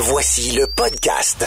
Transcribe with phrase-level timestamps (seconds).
[0.00, 1.44] Voici le podcast.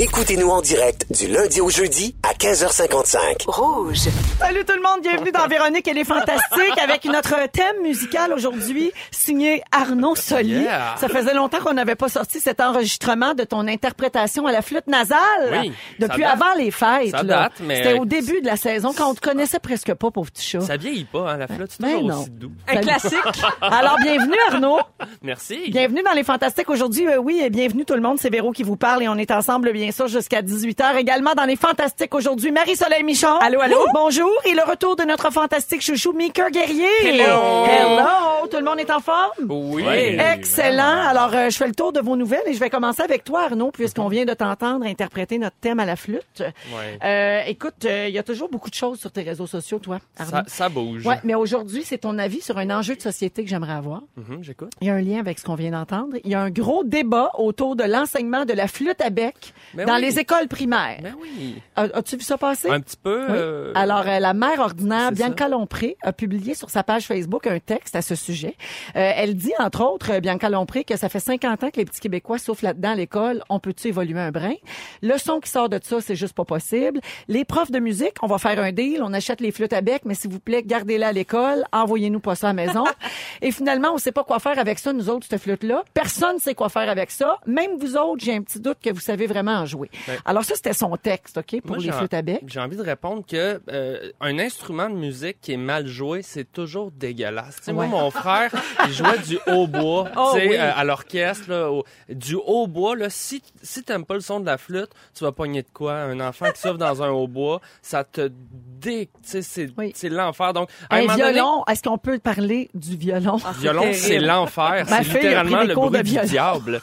[0.00, 3.46] Écoutez-nous en direct du lundi au jeudi à 15h55.
[3.48, 3.96] Rouge.
[4.38, 8.92] Salut tout le monde, bienvenue dans Véronique et les Fantastiques avec notre thème musical aujourd'hui
[9.10, 10.50] signé Arnaud Soli.
[10.60, 10.94] Yeah.
[11.00, 14.86] Ça faisait longtemps qu'on n'avait pas sorti cet enregistrement de ton interprétation à la flûte
[14.86, 15.18] nasale.
[15.50, 16.42] Oui, Depuis ça date.
[16.42, 17.10] avant les fêtes.
[17.10, 20.12] Ça date, mais- C'était au début de la saison quand on te connaissait presque pas,
[20.12, 20.60] pauvre petit chat.
[20.60, 22.20] Ça vieillit pas, hein, la flotte, c'est Ben toujours non.
[22.20, 22.52] aussi doux.
[22.68, 23.18] Un classique.
[23.60, 24.78] Alors bienvenue Arnaud.
[25.22, 25.70] Merci.
[25.72, 27.08] Bienvenue dans les Fantastiques aujourd'hui.
[27.08, 28.18] Euh, oui, et bienvenue tout le monde.
[28.20, 30.96] C'est Véro qui vous parle et on est ensemble, bien sûr, jusqu'à 18h.
[30.96, 33.36] Également dans les Fantastiques aujourd'hui, Marie-Soleil Michon.
[33.40, 33.78] Allô, allô?
[33.94, 34.30] Bonjour.
[34.44, 36.86] Et le retour de notre fantastique chouchou, Mika Guerrier.
[37.02, 37.64] Hello.
[37.66, 38.46] Hello.
[38.50, 39.30] Tout le monde est en forme?
[39.48, 39.84] Oui.
[39.84, 41.06] Excellent.
[41.08, 43.42] Alors, euh, je fais le tour de vos nouvelles et je vais commencer avec toi,
[43.44, 46.40] Arnaud, puisqu'on vient de t'entendre interpréter notre thème à la flûte.
[46.40, 46.98] Ouais.
[47.04, 49.98] Euh, écoute, euh, il y a toujours beaucoup de choses sur tes réseaux sociaux, toi,
[50.18, 50.30] Arnaud.
[50.30, 51.06] Ça, ça bouge.
[51.06, 54.02] Ouais, mais aujourd'hui, c'est ton avis sur un enjeu de société que j'aimerais avoir.
[54.16, 54.72] Mhm, J'écoute.
[54.80, 56.16] Il y a un lien avec ce qu'on vient d'entendre.
[56.24, 59.86] Il y a un gros débat autour de l'enseignement de la flûte à bec Ben
[59.86, 60.02] dans oui.
[60.02, 60.98] les écoles primaires.
[61.02, 61.56] Ben oui.
[61.76, 62.68] A- As-tu vu ça passer?
[62.70, 63.26] Un petit peu.
[63.28, 63.36] Oui.
[63.36, 67.58] euh, Alors, euh, la mère ordinaire, Bianca Lompré, a publié sur sa page Facebook un
[67.58, 68.56] texte à ce sujet.
[68.96, 71.84] Euh, elle dit, entre autres, euh, Bianca Lompré, que ça fait 50 ans que les
[71.84, 73.42] petits Québécois soufflent là-dedans à l'école.
[73.48, 74.54] On peut-tu évoluer un brin?
[75.02, 77.00] Le son qui sort de ça, c'est juste pas possible.
[77.28, 80.02] Les profs de musique, on va faire un deal, on achète les flûtes à bec,
[80.04, 82.84] mais s'il vous plaît, gardez-les à l'école, envoyez-nous pas ça à la maison.
[83.42, 85.84] Et finalement, on sait pas quoi faire avec ça, nous autres, cette flûte-là.
[85.94, 87.38] Personne sait quoi faire avec ça.
[87.46, 89.90] Même vous autres, j'ai un petit doute que vous savez vraiment en jouer.
[90.08, 90.18] Ouais.
[90.24, 92.40] Alors ça, c'était son texte, OK, pour moi, les j'ai- flûtes à bec.
[92.46, 96.50] J'ai envie de répondre que euh, un instrument de musique qui est mal joué, c'est
[96.50, 97.60] toujours dégueulasse.
[97.68, 97.72] Ouais.
[97.74, 98.50] Moi, mon frère,
[98.86, 100.56] il jouait du hautbois, Oh, tu sais, oui.
[100.56, 101.52] euh, à l'orchestre.
[101.70, 105.32] au- Du hautbois, là, si, si t'aimes pas le son de la flûte, tu vas
[105.32, 105.94] pogner de quoi?
[105.94, 109.08] Un enfant qui souffle dans un hautbois, ça te dé...
[109.22, 109.92] Tu sais, c'est Oui.
[109.94, 110.52] c'est l'enfer.
[110.52, 113.36] Donc, à Un donné- violon, est-ce qu'on peut parler du violon?
[113.58, 114.84] Violon, c'est l'enfer.
[114.88, 116.80] C'est littéralement le bruit du diable.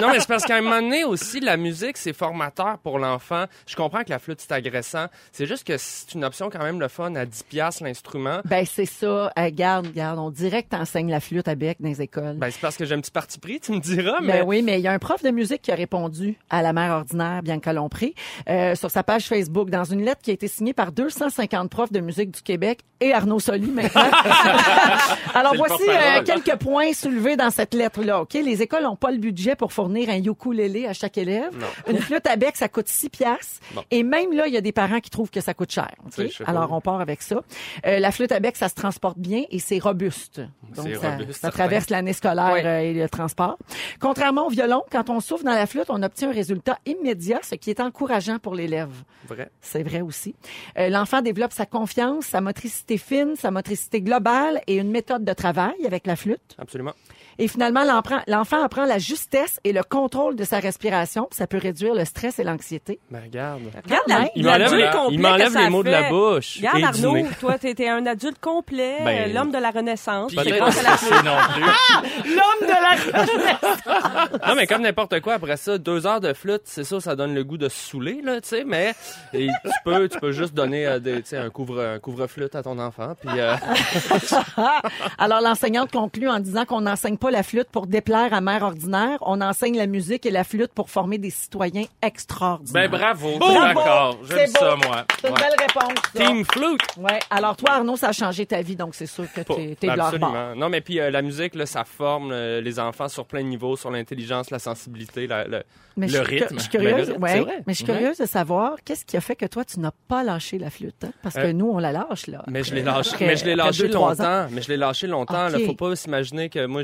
[0.00, 3.44] non, mais c'est parce qu'à un moment donné aussi, la musique, c'est formateur pour l'enfant.
[3.66, 5.06] Je comprends que la flûte, c'est agressant.
[5.32, 8.40] C'est juste que c'est une option quand même le fun à 10 piastres l'instrument.
[8.44, 9.32] Ben, c'est ça.
[9.38, 10.18] Euh, garde, garde.
[10.18, 12.36] On dirait que t'enseignes la flûte à bec dans les écoles.
[12.36, 14.40] Ben, c'est parce que j'ai un petit parti pris, tu me diras, mais...
[14.40, 16.72] Ben oui, mais il y a un prof de musique qui a répondu à la
[16.72, 18.14] mère ordinaire, Bianca Lompré,
[18.48, 21.92] euh, sur sa page Facebook, dans une lettre qui a été signée par 250 profs
[21.92, 24.02] de musique du Québec et Arnaud Soli maintenant.
[25.34, 28.22] Alors voici euh, quelques points soulevés dans cette lettre-là.
[28.22, 31.52] Ok, Les écoles n'ont pas le budget pour fournir un ukulélé à chaque élève.
[31.88, 33.60] Une flûte à bec, ça coûte 6 piastres.
[33.74, 33.82] Bon.
[33.90, 35.90] Et même là, il y a des parents qui trouvent que ça coûte cher.
[36.04, 36.12] ok?
[36.12, 36.50] sais, je sais pas.
[36.50, 37.42] Alors on part avec ça.
[37.86, 40.40] Euh, la flûte à bec, ça se transporte bien et c'est robuste.
[40.76, 42.60] Donc ça, robuste, ça traverse l'année scolaire Oui.
[42.64, 43.58] euh, et le transport.
[44.00, 47.54] Contrairement au violon, quand on souffle dans la flûte, on obtient un résultat immédiat, ce
[47.54, 48.90] qui est encourageant pour l'élève.
[49.28, 49.48] Vrai.
[49.60, 50.34] C'est vrai aussi.
[50.78, 55.32] Euh, L'enfant développe sa confiance, sa motricité fine, sa motricité globale et une méthode de
[55.32, 56.54] travail avec la flûte.
[56.58, 56.92] Absolument.
[57.38, 57.82] Et finalement,
[58.26, 61.28] l'enfant apprend la justesse et le contrôle de sa respiration.
[61.32, 62.98] Ça peut réduire le stress et l'anxiété.
[63.10, 63.62] Ben, regarde.
[63.84, 66.04] Regarde la- Il m'enlève, l'adulte la- complet il que m'enlève ça les mots de la
[66.04, 66.10] fait.
[66.10, 66.56] bouche.
[66.58, 70.34] Regarde Arnaud, toi t'étais un adulte complet, Ben, l'homme de la Renaissance.
[70.34, 72.32] Peut-être non plus.
[72.34, 74.48] L'homme de la...
[74.48, 77.34] Non, mais comme n'importe quoi, après ça, deux heures de flûte, c'est ça, ça donne
[77.34, 78.94] le goût de se saouler, là, tu sais, mais
[79.32, 82.54] et tu peux, tu peux juste donner euh, des, tu sais, un couvre, un couvre-flûte
[82.54, 83.54] à ton enfant, puis euh,
[85.18, 89.18] Alors, l'enseignante conclut en disant qu'on n'enseigne pas la flûte pour déplaire à mère ordinaire.
[89.22, 92.88] On enseigne la musique et la flûte pour former des citoyens extraordinaires.
[92.90, 93.60] Ben bravo, Bravo!
[93.60, 94.58] d'accord, j'aime beau.
[94.60, 95.04] ça moi.
[95.20, 95.40] C'est une Ouais.
[95.40, 95.98] belle réponse.
[96.14, 96.24] ça.
[96.24, 96.80] team flûte.
[96.98, 97.18] Ouais.
[97.30, 100.06] Alors, toi, Arnaud, ça a changé ta vie, donc c'est sûr que t'es, bord.
[100.06, 100.54] Absolument.
[100.56, 103.48] Non, mais puis euh, la musique, là, ça forme euh, les enfants sur plein de
[103.48, 105.62] niveaux, sur l'intelligence, la sensibilité, la- le,
[105.96, 106.54] Mais le rythme.
[106.56, 109.36] Je suis curieuse, Ben, ouais, mais je suis curieuse de savoir qu'est-ce qui a fait
[109.36, 111.04] que toi, tu n'as pas lâché la flûte.
[111.04, 111.10] hein?
[111.22, 112.42] Parce que Euh, nous, on la lâche, là.
[112.48, 114.46] Mais je l'ai lâché, mais je l'ai lâché longtemps.
[114.50, 115.48] Mais je l'ai lâché longtemps.
[115.48, 116.82] Là, faut pas s'imaginer que moi,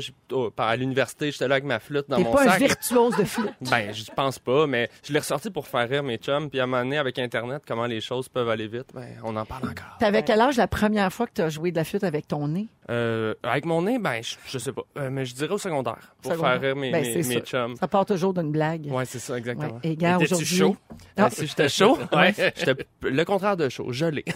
[0.57, 3.53] à l'université, j'étais là avec ma flûte dans T'es mon pas un virtuose de flûte.
[3.69, 6.49] Ben, je pense pas, mais je l'ai ressorti pour faire rire mes chums.
[6.49, 9.35] Puis à un moment donné, avec Internet, comment les choses peuvent aller vite, ben, on
[9.35, 9.97] en parle encore.
[9.99, 12.47] T'avais quel âge la première fois que tu as joué de la flûte avec ton
[12.47, 12.67] nez?
[12.89, 14.81] Euh, avec mon nez, ben, je, je sais pas.
[14.97, 16.53] Euh, mais je dirais au secondaire, pour Secondaire.
[16.53, 17.75] faire rire mes, Ben, mes, mes chums.
[17.77, 18.87] Ça part toujours d'une blague.
[18.91, 19.39] Ouais, c'est ça, Ouais.
[19.39, 19.79] exactement.
[19.83, 20.45] Et gars, aujourd'hui.
[20.45, 20.75] chaud?
[20.91, 20.95] Ah.
[21.15, 24.25] Ben, si j'étais chaud, ouais, j'étais le contraire de chaud, gelé.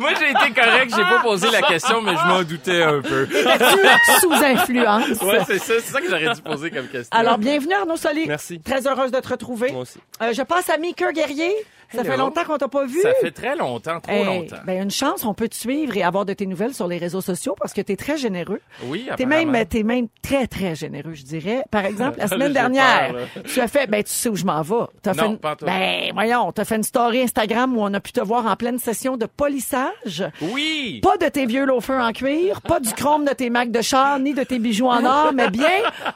[0.00, 3.26] Moi j'ai été correct, j'ai pas posé la question, mais je m'en doutais un peu.
[3.26, 5.20] T'es-tu sous influence?
[5.20, 7.16] Ouais, c'est ça, c'est ça que j'aurais dû poser comme question.
[7.16, 8.26] Alors, bienvenue Arnaud Soli.
[8.26, 8.60] Merci.
[8.60, 9.72] Très heureuse de te retrouver.
[9.72, 9.98] Moi aussi.
[10.22, 11.52] Euh, je passe à Mika Guerrier.
[11.92, 13.00] Ça fait longtemps qu'on t'a pas vu.
[13.02, 14.56] Ça fait très longtemps, trop Hey, longtemps.
[14.66, 17.20] Ben, une chance, on peut te suivre et avoir de tes nouvelles sur les réseaux
[17.20, 18.60] sociaux parce que tu es très généreux.
[18.84, 21.62] Oui, T'es même, t'es même très, très généreux, je dirais.
[21.70, 24.62] Par exemple, la semaine dernière, peur, tu as fait, ben, tu sais où je m'en
[24.62, 24.74] vais.
[24.74, 25.64] Non, fait une- pas tout.
[25.66, 28.78] ben, voyons, t'as fait une story Instagram où on a pu te voir en pleine
[28.78, 30.24] session de polissage.
[30.40, 31.00] Oui!
[31.02, 34.18] Pas de tes vieux loafers en cuir, pas du chrome de tes macs de char,
[34.18, 35.68] ni de tes bijoux en or, mais bien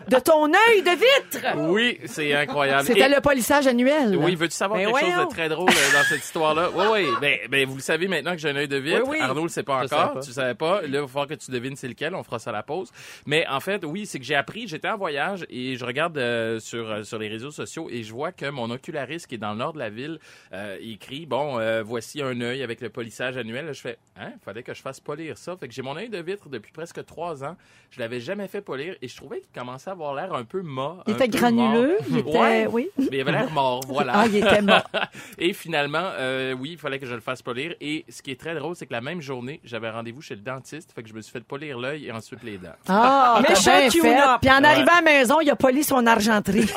[0.09, 1.47] de ton œil de vitre.
[1.69, 2.87] Oui, c'est incroyable.
[2.87, 4.17] C'était Et- le polissage annuel.
[4.17, 5.64] Oui, veux-tu savoir Ben quelque chose de très drôle?
[5.69, 6.71] Euh, dans cette histoire-là?
[6.75, 7.07] Oui, oui.
[7.21, 9.03] Ben, ben, vous le savez maintenant que j'ai un œil de vitre.
[9.05, 9.21] Oui, oui.
[9.21, 9.99] Arnaud le sait pas Je encore.
[9.99, 10.21] savais pas.
[10.21, 10.81] Tu savais pas.
[10.83, 12.15] Là, il va falloir que tu devines c'est lequel.
[12.15, 12.91] On fera ça à la pause.
[13.27, 14.69] Mais en fait, oui, c'est que j'ai appris.
[14.69, 18.13] J'étais en voyage et je regarde euh, sur, euh, sur les réseaux sociaux et je
[18.13, 20.19] vois que mon oculariste qui est dans le nord de la ville
[20.53, 23.67] euh, il écrit, bon, euh, voici un œil avec le polissage annuel.
[23.67, 25.57] Là, je fais, hein, fallait que je fasse polir ça.
[25.57, 27.57] Fait que j'ai mon œil de vitre depuis presque trois ans.
[27.91, 30.63] Je l'avais jamais fait polir et je trouvais qu'il commençait à avoir l'air un peu
[30.63, 31.03] mort.
[31.07, 32.07] Il était granuleux, mort.
[32.11, 32.67] il était, Ouais.
[32.71, 32.91] oui.
[32.99, 34.13] Mais il avait l'air mort, voilà.
[34.17, 34.83] Ah, il était mort.
[35.39, 37.75] Et finalement, euh, oui, il fallait que je le fasse polir.
[37.81, 40.43] Et ce qui est très drôle, c'est que la même journée, j'avais rendez-vous chez le
[40.43, 40.93] dentiste.
[40.95, 42.75] Fait que je me suis fait polir l'œil et ensuite les dents.
[42.89, 43.87] Ah, fait.
[43.97, 44.41] up.
[44.41, 46.71] Puis en arrivant à la maison, il a poli son argenterie.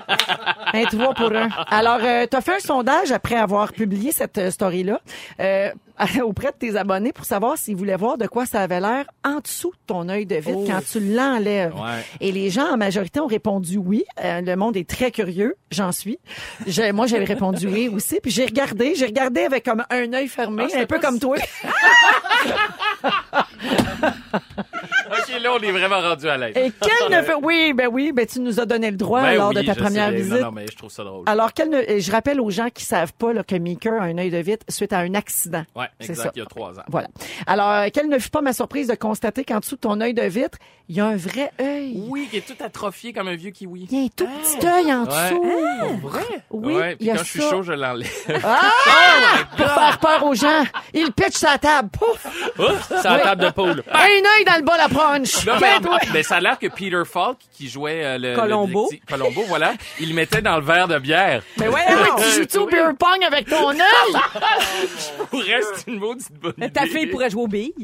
[0.72, 1.48] un trois pour un.
[1.68, 5.00] Alors, euh, t'as fait un sondage après avoir publié cette euh, story-là
[5.40, 5.70] euh,
[6.22, 9.40] auprès de tes abonnés pour savoir s'ils voulaient voir de quoi ça avait l'air en
[9.40, 11.74] dessous de ton œil de vitre quand tu l'enlèves.
[11.74, 12.04] Ouais.
[12.20, 14.04] Et les gens, en majorité, ont répondu oui.
[14.24, 15.56] Euh, le monde est très curieux.
[15.70, 16.18] J'en suis.
[16.92, 18.09] Moi, j'avais répondu oui aussi.
[18.20, 18.94] Puis j'ai regardé.
[18.96, 21.36] J'ai regardé avec comme un œil fermé, un peu comme toi.
[25.42, 26.54] Là, on est vraiment rendu à l'aise.
[26.56, 27.34] Et quel ne fait...
[27.42, 29.74] Oui, ben oui, ben tu nous as donné le droit Ben lors oui, de ta
[29.74, 30.16] première sais.
[30.16, 30.32] visite.
[30.34, 31.24] Non, non, mais je trouve ça drôle.
[31.26, 31.98] Alors, quel ne...
[31.98, 34.66] je rappelle aux gens qui savent pas là, que Meeker a un œil de vitre
[34.68, 35.64] suite à un accident.
[35.74, 36.30] Ouais, C'est exact, ça.
[36.34, 36.82] il y a trois ans.
[36.88, 37.08] Voilà.
[37.46, 40.12] Alors, euh, quelle ne fut pas ma surprise de constater qu'en dessous de ton œil
[40.14, 40.58] de vitre,
[40.88, 42.04] il y a un vrai œil.
[42.08, 43.86] Oui, qui est tout atrophié comme un vieux kiwi.
[43.90, 45.30] Il y a un tout petit œil en Ouais.
[45.30, 46.00] dessous.
[46.02, 46.22] Vrai?
[46.50, 48.10] Oui, ouais, il puis y a quand je suis chaud, je l'enlève.
[49.56, 50.64] Pour faire peur aux gens.
[50.92, 51.88] Il pitch sa table.
[51.90, 52.26] Pouf!
[52.88, 53.82] C'est la table de poule.
[53.92, 55.29] Un œil dans le bas de la punch.
[55.46, 55.98] Non, Ben, mais, toi.
[56.12, 58.34] mais ça a l'air que Peter Falk, qui jouait euh, le...
[58.36, 58.88] Colombo.
[58.90, 59.72] le Colombo, voilà.
[59.98, 61.42] Il mettait dans le verre de bière.
[61.58, 63.78] Mais ouais, Ah oui, tu joues-tu au beer pong avec ton œil?
[65.30, 66.70] Pour reste une maudite bonne idée.
[66.70, 67.74] ta fille pourrait jouer aux billes.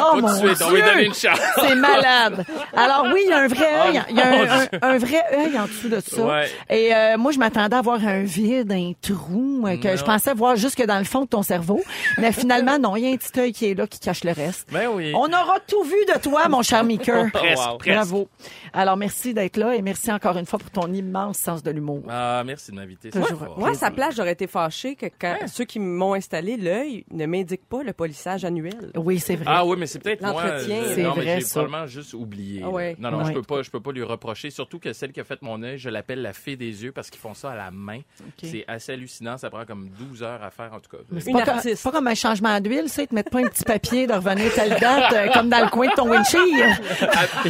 [0.00, 0.54] Oh mon Dieu!
[0.58, 1.38] donner une chance.
[1.60, 2.44] C'est malade.
[2.74, 4.02] Alors oui, il y a un vrai œil.
[4.10, 4.78] Il y a un, un- Dieu.
[4.82, 6.22] un vrai œil en dessous de ça.
[6.22, 6.50] Ouais.
[6.70, 9.96] Et euh, moi, je m'attendais à voir un vide, un trou, euh, que Non.
[9.96, 11.80] je pensais voir jusque dans le fond de ton cerveau.
[12.18, 14.32] Mais finalement, non, il y a un petit œil qui est là, qui cache le
[14.32, 14.68] reste.
[14.72, 15.12] Ben oui.
[15.14, 17.30] On aura tout vu de toi, mon cher Meeker.
[17.32, 17.78] Presque, wow.
[17.78, 18.28] Bravo.
[18.72, 22.02] Alors, merci d'être là et merci encore une fois pour ton immense sens de l'humour.
[22.08, 23.10] Ah, merci de m'inviter.
[23.10, 23.58] fort.
[23.58, 27.26] Moi, à sa place, j'aurais été fâchée que quand ceux qui m'ont installé l'œil ne
[27.26, 28.90] m'indiquent pas le polissage annuel.
[28.96, 29.44] Oui, c'est vrai.
[29.48, 30.32] Ah oui, mais c'est peut-être moi.
[30.32, 30.76] L'entretien.
[30.76, 32.62] euh, C'est non, mais vrai, j'ai probablement juste oublié.
[32.64, 32.96] Ah ouais.
[32.98, 33.24] Non, non, Ouais.
[33.28, 34.50] je peux pas, je peux pas lui reprocher.
[34.50, 37.10] Surtout que celle qui a fait mon œil, je l'appelle la fée des yeux parce
[37.10, 38.00] qu'ils font ça à la main.
[38.42, 39.36] C'est assez hallucinant.
[39.38, 41.02] Ça prend comme 12 heures à faire en tout cas.
[41.20, 44.06] C'est pas, pas comme un changement d'huile, ça, ils te mettent pas un petit papier
[44.06, 46.42] de revenir telle date, euh, comme dans le coin de ton windshield.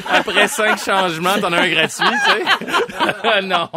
[0.08, 3.42] Après cinq changements, t'en as un gratuit, tu sais.
[3.42, 3.68] non.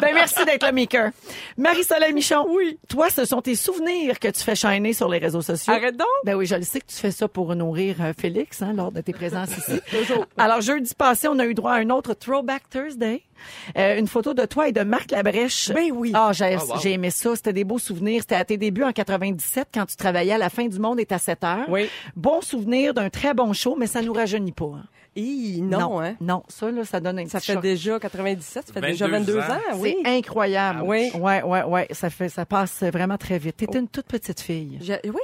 [0.00, 1.10] Ben, merci d'être là, Maker.
[1.56, 2.46] Marie-Soleil Michon.
[2.48, 2.78] Oui.
[2.88, 5.72] Toi, ce sont tes souvenirs que tu fais shiner sur les réseaux sociaux.
[5.72, 6.08] Arrête donc!
[6.24, 8.92] Ben oui, je le sais que tu fais ça pour nourrir euh, Félix, hein, lors
[8.92, 9.80] de tes présences ici.
[9.90, 10.26] Toujours.
[10.36, 13.22] Alors, jeudi passé, on a eu droit à un autre Throwback Thursday.
[13.78, 15.70] Euh, une photo de toi et de Marc Labrèche.
[15.74, 16.12] Ben oui.
[16.14, 16.78] Ah, j'ai wow.
[16.82, 17.34] j'ai aimé ça.
[17.36, 18.22] C'était des beaux souvenirs.
[18.22, 21.12] C'était à tes débuts en 97 quand tu travaillais à la fin du monde est
[21.12, 21.66] à 7 heures.
[21.68, 21.88] Oui.
[22.16, 24.72] Bon souvenir d'un très bon show, mais ça nous rajeunit pas.
[24.76, 24.84] hein.
[25.14, 26.14] Hi, non, hein?
[26.22, 27.62] Non, ça, là, ça donne un Ça petit fait choc.
[27.62, 29.76] déjà 97, ça fait 22 déjà 22 ans, ans.
[29.76, 29.96] oui.
[30.02, 30.80] C'est incroyable.
[30.84, 31.10] Oui.
[31.14, 31.86] Ouais, ouais, ouais.
[31.90, 33.58] Ça fait, ça passe vraiment très vite.
[33.58, 34.78] T'étais une toute petite fille.
[34.80, 35.20] Je- oui,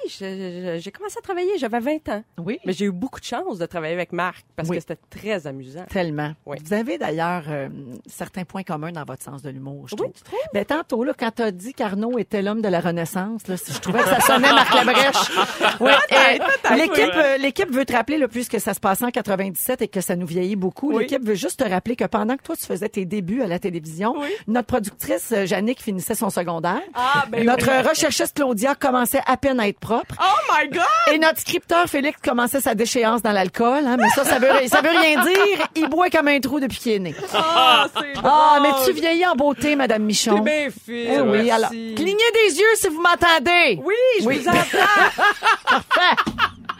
[0.80, 2.22] j'ai commencé à travailler, j'avais 20 ans.
[2.38, 2.58] Oui.
[2.66, 4.76] Mais j'ai eu beaucoup de chance de travailler avec Marc parce Oui.
[4.76, 5.84] que c'était très amusant.
[5.88, 6.32] Tellement.
[6.44, 6.58] Oui.
[6.62, 7.68] Vous avez d'ailleurs euh,
[8.06, 10.12] certains points communs dans votre sens de l'humour, je Oui, trouve.
[10.12, 10.38] tu trouves?
[10.52, 14.00] Ben, tantôt, là, quand t'as dit qu'Arnaud était l'homme de la Renaissance, là, je trouvais
[14.00, 15.16] que ça sonnait Marc Labrèche.
[15.80, 19.77] Oui, euh, l'équipe, euh, l'équipe veut te rappeler, là, puisque ça se passait en 97
[19.82, 21.02] et que ça nous vieillit beaucoup, Oui.
[21.04, 23.58] l'équipe veut juste te rappeler que pendant que toi, tu faisais tes débuts à la
[23.58, 24.28] télévision, Oui.
[24.46, 26.80] notre productrice, euh, Jannick, finissait son secondaire.
[26.94, 27.88] Ah, ben notre oui.
[27.88, 30.14] recherchiste Claudia commençait à peine à être propre.
[30.20, 30.82] Oh my God!
[31.14, 34.80] Et notre scripteur Félix commençait sa déchéance dans l'alcool, hein, mais ça, ça veut, ça
[34.80, 35.66] veut rien dire.
[35.76, 37.14] Il boit comme un trou depuis qu'il est né.
[37.34, 40.38] Ah, c'est Ah, mais tu vieillis en beauté, Madame Michon.
[40.40, 41.14] Bien fait.
[41.16, 41.50] Eh oui, merci.
[41.50, 43.80] alors, clignez des yeux si vous m'entendez.
[43.84, 44.38] Oui, je Oui.
[44.38, 44.56] vous entends.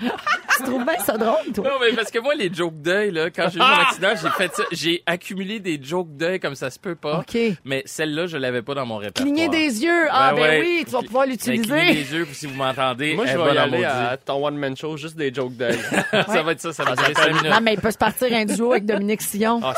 [0.58, 1.64] Tu trouves bien ça drôle, toi?
[1.64, 4.30] Non, mais parce que moi, les jokes d'œil, là, quand j'ai eu mon accident, j'ai
[4.30, 4.62] fait ça.
[4.72, 7.18] J'ai accumulé des jokes d'œil comme ça se peut pas.
[7.20, 7.38] OK.
[7.64, 9.24] Mais celle-là, je l'avais pas dans mon répertoire.
[9.24, 10.06] Cligner des yeux.
[10.10, 10.60] Ah, ben, ouais.
[10.60, 11.94] oui, tu vas pouvoir Ben, Cligner l'utiliser.
[11.94, 13.14] des yeux, si vous m'entendez.
[13.14, 15.56] Moi, je elle vais va y dans aller à ton one-man show, juste des jokes
[15.56, 15.78] d'œil.
[16.10, 17.44] ça va être ça, ça va durer 5 minutes.
[17.50, 19.60] Non, mais il peut se partir un duo avec Dominique Sillon.
[19.62, 19.74] Ah,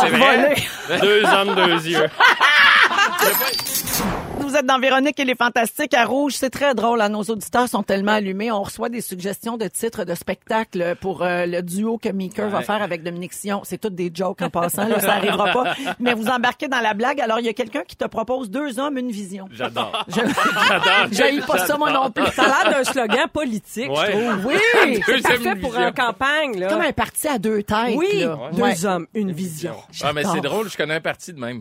[0.00, 0.54] c'est vrai.
[0.88, 1.00] voler.
[1.00, 2.06] deux hommes, deux yeux.
[4.56, 6.32] Vous êtes dans Véronique et les Fantastiques à Rouge.
[6.34, 7.02] C'est très drôle.
[7.02, 7.10] hein.
[7.10, 8.50] Nos auditeurs sont tellement allumés.
[8.50, 12.62] On reçoit des suggestions de titres de spectacles pour euh, le duo que Meeker va
[12.62, 13.60] faire avec Dominique Sion.
[13.64, 14.88] C'est toutes des jokes en passant.
[14.88, 15.74] Là, ça arrivera pas.
[16.00, 17.20] Mais vous embarquez dans la blague.
[17.20, 19.46] Alors, il y a quelqu'un qui te propose deux hommes, une vision.
[19.52, 19.92] J'adore.
[20.08, 20.22] Je
[21.12, 21.46] J'adore.
[21.46, 22.24] pas ça, moi non plus.
[22.32, 24.06] Ça a l'air d'un slogan politique, Ouais.
[24.06, 24.46] je trouve.
[24.46, 25.02] Oui!
[25.04, 25.88] C'est parfait pour vision.
[25.88, 26.68] une campagne, là.
[26.68, 27.94] Comme un parti à deux têtes.
[27.94, 28.38] Oui, là.
[28.54, 28.86] deux Ouais.
[28.86, 29.74] hommes, une vision.
[30.02, 31.60] Ah, mais c'est drôle, je connais un parti de même.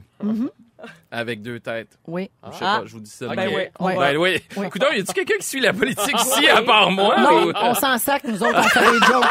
[1.12, 1.98] Avec deux têtes.
[2.08, 2.30] Oui.
[2.46, 2.80] Je sais Ah.
[2.82, 3.28] pas, je vous dis ça.
[3.28, 3.36] Ok.
[3.36, 3.72] Ben ouais.
[3.80, 3.96] Ouais.
[3.98, 4.42] Ben oui.
[4.58, 4.68] Oui.
[4.68, 7.16] Écoute, y a-tu quelqu'un qui suit la politique ici, à part moi?
[7.20, 9.26] Non, ou- on s'en sac, nous autres, on fait des jokes.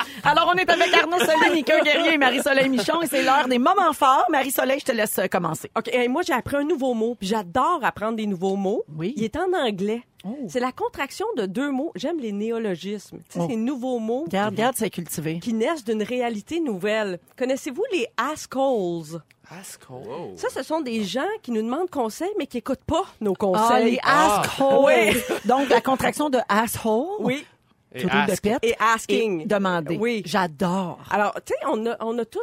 [0.23, 3.57] Alors, on est avec Arnaud Solé, Nicole Guerrier et Marie-Soleil Michon et c'est l'heure des
[3.57, 4.25] moments forts.
[4.29, 5.71] Marie-Soleil, je te laisse euh, commencer.
[5.77, 8.83] OK, hey, moi, j'ai appris un nouveau mot, puis j'adore apprendre des nouveaux mots.
[8.95, 9.13] Oui.
[9.17, 10.03] Il est en anglais.
[10.23, 10.37] Oh.
[10.47, 11.91] C'est la contraction de deux mots.
[11.95, 13.17] J'aime les néologismes.
[13.29, 13.47] Tu sais, Oh.
[13.49, 15.39] ces nouveaux mots Garde, garde, c'est cultivé.
[15.39, 17.19] qui naissent d'une réalité nouvelle.
[17.37, 19.21] Connaissez-vous les assholes?
[19.89, 20.33] Wow.
[20.37, 23.35] Ça, ce sont des gens qui nous demandent conseil, mais qui écoutent pas nos Ah,
[23.39, 23.91] conseils.
[23.91, 24.85] les assholes.
[24.85, 25.37] Oui.
[25.45, 27.07] Donc, la contraction de asshole.
[27.19, 27.45] Oui.
[27.93, 28.41] Et Tout de ask.
[28.43, 28.59] pète.
[28.63, 29.41] Et asking.
[29.41, 29.97] Et demander.
[29.97, 30.23] Oui.
[30.25, 30.99] J'adore.
[31.09, 32.39] Alors, tu sais, on a, on a tout.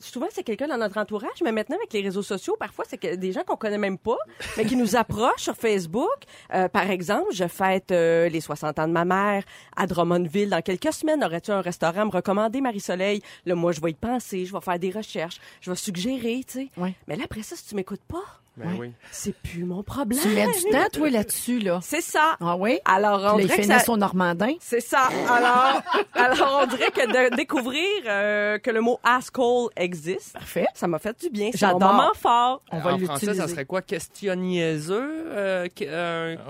[0.00, 3.14] Souvent, c'est quelqu'un dans notre entourage, mais maintenant, avec les réseaux sociaux, parfois, c'est que
[3.16, 4.16] des gens qu'on connaît même pas,
[4.56, 6.08] mais qui nous approchent sur Facebook.
[6.54, 9.44] Euh, par exemple, je fête euh, les 60 ans de ma mère
[9.76, 11.22] à Drummondville dans quelques semaines.
[11.22, 13.22] Aurais-tu un restaurant à me recommander, Marie-Soleil?
[13.44, 16.52] Là, moi, je vais y penser, je vais faire des recherches, je vais suggérer, tu
[16.60, 16.68] sais.
[16.76, 16.94] Oui.
[17.06, 18.92] Mais là, après ça, si tu m'écoutes pas, Ben oui.
[19.10, 20.20] c'est plus mon problème.
[20.22, 21.80] Tu mets du temps, toi, là-dessus, là.
[21.82, 22.36] C'est ça.
[22.40, 22.78] Ah oui?
[22.84, 23.92] Alors, on Puis dirait il que ça...
[23.92, 24.52] au Normandin.
[24.60, 25.08] C'est ça.
[25.28, 25.82] Alors,
[26.14, 30.66] alors, on dirait que de découvrir euh, que le mot asshole existe, Parfait.
[30.74, 31.46] ça m'a fait du bien.
[31.46, 31.80] Mon J'adore.
[31.92, 32.62] moment fort.
[32.72, 33.82] On va en français, ça serait quoi?
[33.82, 35.24] Question niaiseux?
[35.28, 35.88] Euh, euh, qu'il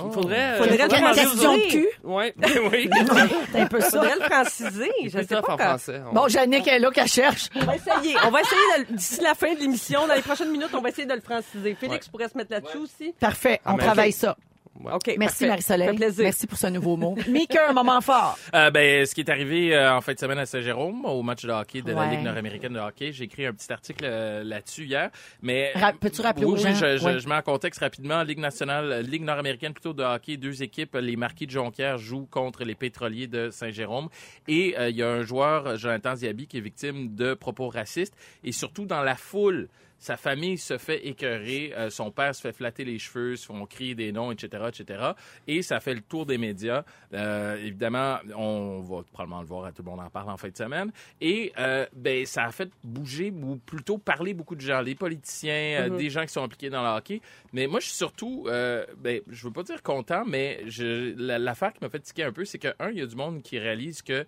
[0.01, 0.11] Oh.
[0.11, 0.57] faudrait...
[0.59, 1.15] Faudrait le.
[1.15, 1.89] Question de cul.
[2.05, 2.35] Ouais,
[2.73, 2.91] oui.
[3.53, 3.91] C'est un peu ça.
[3.91, 4.91] Faudrait le franciser.
[5.05, 6.01] Je C'est sais pas en quand- français.
[6.11, 7.49] On- Bon, Jannick est là qu'elle cherche.
[7.57, 8.17] On va essayer.
[8.27, 11.07] On va essayer d'ici la fin de l'émission, dans les prochaines minutes, on va essayer
[11.07, 11.77] de le franciser.
[11.99, 13.13] Félix pourrait se mettre là-dessus aussi?
[13.21, 13.61] Parfait.
[13.67, 14.37] On travaille ça.
[14.85, 15.13] OK.
[15.19, 15.45] Merci.
[15.49, 15.99] Marie-Soleil.
[16.19, 17.17] Merci pour ce nouveau mot.
[17.29, 18.39] Mika, un moment fort.
[18.55, 21.45] Euh, ben, ce qui est arrivé euh, en fin de semaine à Saint-Jérôme, au match
[21.45, 22.07] de hockey de la.
[22.07, 25.11] Ligue nord-américaine de hockey, j'ai écrit un petit article euh, là-dessus hier.
[25.43, 26.75] Mais Ra- peux-tu rappeler oui, aux oui, gens?
[26.75, 27.19] je, je- Ouais.
[27.19, 28.23] je mets en contexte rapidement.
[28.23, 30.95] Ligue nationale, Ligue nord-américaine plutôt de hockey, deux équipes.
[30.95, 34.09] Les Marquis de Jonquière jouent contre les Pétroliers de Saint-Jérôme.
[34.47, 38.15] Et euh, il y a un joueur, Jonathan Ziaby, qui est victime de propos racistes.
[38.45, 42.53] Et surtout dans la foule, sa famille se fait écœurer, euh, son père se fait
[42.53, 45.11] flatter les cheveux, se font crier des noms, etc., etc.
[45.47, 46.85] Et ça fait le tour des médias.
[47.15, 50.49] Euh, évidemment, on va probablement le voir, à tout le monde en parle en fin
[50.49, 50.93] de semaine.
[51.21, 55.89] Et euh, ben, ça a fait bouger ou plutôt parler beaucoup de gens, les politiciens,
[55.91, 57.21] euh, des gens qui sont impliqués dans le hockey.
[57.53, 60.63] Mais moi, je suis surtout, ben, je veux pas dire content, mais
[61.17, 63.43] l'affaire qui m'a fait tiquer un peu, c'est que un, il y a du monde
[63.43, 64.27] qui réalise que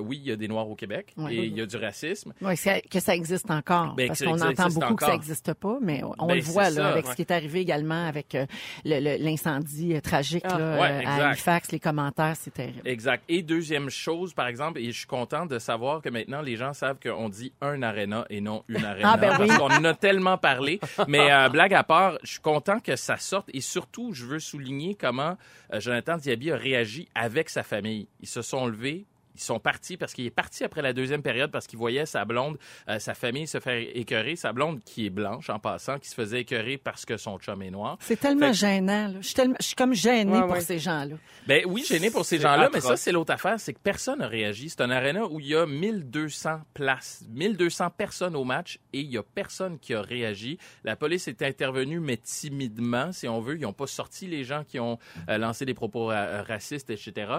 [0.00, 1.34] oui, il y a des Noirs au Québec Ouais.
[1.34, 2.32] et il y a du racisme.
[2.40, 2.54] Oui,
[2.90, 3.94] que ça existe encore.
[3.94, 6.70] Ben, parce qu'on entend beaucoup que ça n'existe pas, mais on Ben, le voit c'est
[6.76, 7.10] là, ça, avec ouais.
[7.10, 8.46] ce qui est arrivé également avec euh,
[8.84, 10.58] l'incendie euh, tragique Ah.
[10.58, 11.28] là, Ouais, euh, à.
[11.28, 11.72] Halifax.
[11.72, 12.80] Les commentaires, c'est terrible.
[12.84, 13.22] Exact.
[13.28, 16.72] Et deuxième chose, par exemple, et je suis content de savoir que maintenant les gens
[16.72, 19.12] savent qu'on dit un aréna et non une aréna.
[19.12, 19.46] Ah, ben oui.
[19.48, 20.80] Parce qu'on en a tellement parlé.
[21.08, 24.38] Mais euh, blague à part, je suis content que ça sorte et surtout, je veux
[24.40, 25.36] souligner comment
[25.78, 28.08] Jonathan Diaby a réagi avec sa famille.
[28.20, 29.06] Ils se sont levés.
[29.34, 32.24] Ils sont partis parce qu'il est parti après la deuxième période parce qu'il voyait sa
[32.24, 32.58] blonde,
[32.88, 34.36] euh, sa famille se faire écœurer.
[34.36, 37.62] Sa blonde, qui est blanche en passant, qui se faisait écœurer parce que son chum
[37.62, 37.96] est noir.
[38.00, 39.08] C'est tellement que- gênant.
[39.08, 39.14] là.
[39.20, 40.60] Je suis, tellement- je suis comme gênée Ouais, pour ouais.
[40.60, 41.16] ces gens-là.
[41.46, 44.28] Ben oui, gêné pour ces gens-là, mais ça, c'est l'autre affaire, c'est que personne n'a
[44.28, 44.68] réagi.
[44.68, 49.10] C'est un aréna où il y a 1200 places, 1200 personnes au match et il
[49.10, 50.58] y a personne qui a réagi.
[50.84, 53.56] La police est intervenue, mais timidement, si on veut.
[53.56, 56.90] Ils n'ont pas sorti les gens qui ont euh, lancé des propos ra- euh, racistes,
[56.90, 57.32] etc.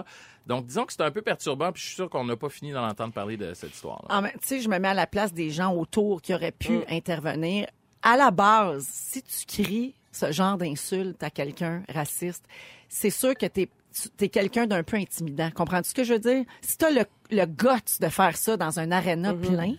[0.46, 2.72] Donc, disons que c'est un peu perturbant, puis je suis sûr qu'on n'a pas fini
[2.72, 4.16] d'en entendre parler de cette histoire-là.
[4.16, 6.50] En même- Tu sais, je me mets à la place des gens autour qui auraient
[6.52, 6.84] pu Mm.
[6.90, 7.66] intervenir.
[8.02, 12.44] À la base, si tu cries ce genre d'insulte à quelqu'un raciste,
[12.88, 13.68] c'est sûr que t'es
[14.20, 15.50] es quelqu'un d'un peu intimidant.
[15.50, 16.44] Comprends-tu ce que je veux dire?
[16.62, 19.74] Si t'as le, le guts de faire ça dans un aréna plein,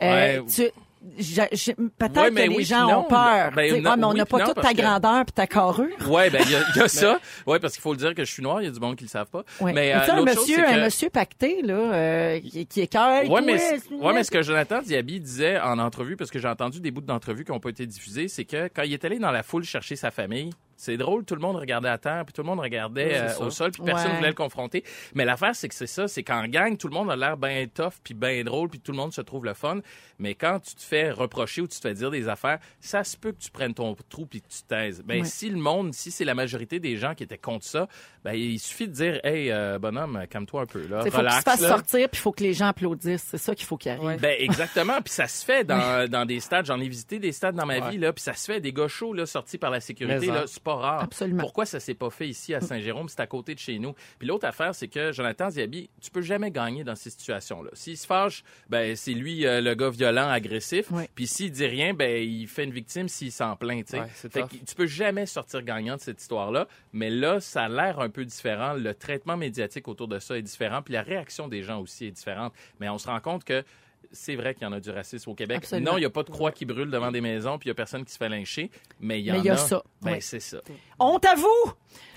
[0.00, 0.44] Ouais.
[0.46, 0.70] tu...
[1.00, 3.52] Peut-être Ouais, que les oui, gens ont peur.
[3.54, 5.86] Ben, non, ouais, mais on oui, n'a pas non, toute ta grandeur puis ta carrure.
[6.08, 7.18] Ouais, ben il y a, il y a ça.
[7.46, 8.60] Ouais, parce qu'il faut le dire que je suis noir.
[8.60, 9.42] Il y a du monde qui le savent pas.
[9.60, 9.72] Ouais.
[9.72, 12.66] Mais Mais euh, tu sais, un chose, monsieur, que- un monsieur pacté là, euh, qui,
[12.66, 13.28] qui est cœur.
[13.30, 13.58] Ouais, mais,
[13.90, 17.00] ouais, mais ce que Jonathan Diaby disait en entrevue, parce que j'ai entendu des bouts
[17.00, 19.64] d'entrevue qui n'ont pas été diffusés, c'est que quand il est allé dans la foule
[19.64, 20.50] chercher sa famille,
[20.82, 23.50] C'est drôle, tout le monde regardait à terre, puis tout le monde regardait euh, au
[23.50, 24.16] sol, puis personne Ouais.
[24.16, 24.82] voulait le confronter.
[25.14, 27.66] Mais l'affaire, c'est que c'est ça, c'est qu'en gang, tout le monde a l'air bien
[27.72, 29.80] tough, puis bien drôle, puis tout le monde se trouve le fun.
[30.18, 33.16] Mais quand tu te fais reprocher ou tu te fais dire des affaires, ça se
[33.16, 35.02] peut que tu prennes ton trou puis que tu te taises.
[35.04, 35.24] Ben, Ouais.
[35.26, 37.86] si le monde, si c'est la majorité des gens qui étaient contre ça,
[38.24, 41.02] ben, il suffit de dire, hey, euh, bonhomme, calme-toi un peu, là.
[41.04, 41.68] Il faut qu'il se Relax, fasse là.
[41.68, 43.26] sortir, puis il faut que les gens applaudissent.
[43.30, 44.18] C'est ça qu'il faut qu'il arrive.
[44.20, 46.64] Ben exactement, puis ça se fait dans, dans des stades.
[46.66, 47.90] J'en ai visité des stades dans ma Ouais.
[47.90, 50.32] vie là, puis ça se fait des gars chauds là sortis par la sécurité Mais
[50.32, 51.02] là, c'est pas rare.
[51.02, 51.42] Absolument.
[51.42, 53.94] Pourquoi ça s'est pas fait ici à Saint-Jérôme, c'est à côté de chez nous.
[54.18, 57.70] Puis l'autre affaire, c'est que Jonathan Ziabi, tu peux jamais gagner dans ces situations là.
[57.74, 60.90] S'il se fâche, ben c'est lui euh, le gars violent, agressif.
[61.14, 64.00] Puis s'il dit rien, ben il fait une victime s'il s'en plaint, tu sais.
[64.00, 68.00] Ouais, tu peux jamais sortir gagnant de cette histoire là, mais là ça a l'air
[68.00, 71.62] un peu différent, le traitement médiatique autour de ça est différent, puis la réaction des
[71.62, 73.64] gens aussi est différente, mais on se rend compte que
[74.12, 75.58] c'est vrai qu'il y en a du racisme au Québec.
[75.58, 75.92] Absolument.
[75.92, 77.72] Non, il n'y a pas de croix qui brûle devant des maisons, puis il n'y
[77.72, 79.82] a personne qui se fait lyncher, mais il y en Mais il y a ça,
[80.02, 80.18] Ben, oui.
[80.22, 80.58] c'est ça.
[80.98, 81.72] Honte à vous!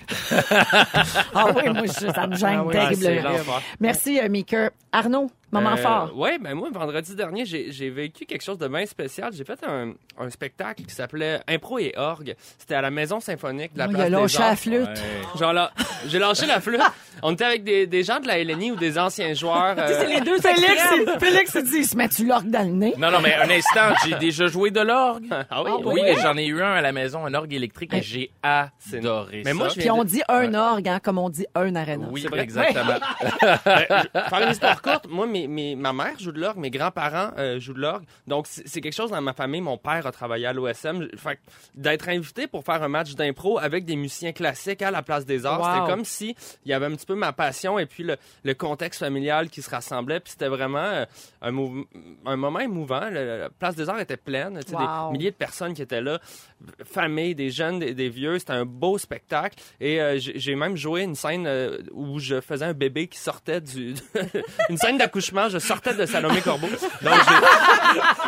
[1.34, 3.58] ah oui, moi, je- ça me gêne Ah oui, c'est terriblement.
[3.80, 4.70] Merci, euh, Mika.
[4.92, 6.12] Arnaud, moment Euh, fort.
[6.14, 9.32] Oui, ben moi, vendredi dernier, j'ai vécu quelque chose de bien spécial.
[9.32, 12.34] J'ai fait un, un spectacle qui s'appelait Impro et Orgue.
[12.58, 14.48] C'était à la Maison Symphonique de la Oh, il Place a des lâché Arts.
[14.50, 14.88] la flûte.
[14.88, 15.38] Ouais.
[15.38, 15.70] Genre là,
[16.06, 16.80] j'ai lâché la flûte.
[17.22, 19.76] On était avec des, des gens de la LNI ou des anciens joueurs.
[19.78, 22.94] euh, C'est les deux Félix, il- Félix, il dit, se met-tu l'orgue dans le nez?
[22.98, 25.26] Non, non, mais un instant, j'ai déjà joué de l'orgue.
[25.50, 28.02] Ah oui, Oui, et j'en ai eu un à la maison, un orgue électrique, et
[28.02, 29.54] j'ai adoré Mais ça.
[29.54, 32.06] moi, Puis on dit un orgue, hein, comme on dit un arena.
[32.10, 32.98] Oui, exactement.
[33.64, 37.58] Faire une histoire courte, moi, mes, mes- ma mère joue de l'orgue, mes grands-parents euh,
[37.60, 38.04] jouent de l'orgue.
[38.26, 39.60] Donc, c'est quelque chose dans ma famille.
[39.60, 41.08] Mon père a travaillé à l'OSM.
[41.16, 41.38] Fait
[41.74, 45.46] d'être invité pour faire un match d'impro avec des musiciens classiques à la Place des
[45.46, 45.66] Arts, Wow.
[45.80, 46.34] c'était comme si
[46.64, 49.62] il y avait un petit peu ma passion et puis le, le contexte familial qui
[49.62, 50.20] se rassemblait.
[50.20, 51.04] Puis c'était vraiment euh,
[51.42, 51.50] un,
[52.36, 53.08] moment émouvant.
[53.10, 54.60] Le- la Place des Arts était pleine.
[54.72, 55.10] Wow.
[55.12, 56.18] Des milliers de personnes qui étaient là.
[56.84, 58.38] Familles, des jeunes, des, des vieux.
[58.38, 59.56] C'était un beau spectacle.
[59.80, 61.48] Et euh, j'ai même joué une scène
[61.92, 63.94] où je faisais un bébé qui sortait du...
[64.68, 65.33] une scène d'accouchement.
[65.48, 66.68] Je sortais de Salomé Corbeau.
[66.68, 67.14] Donc,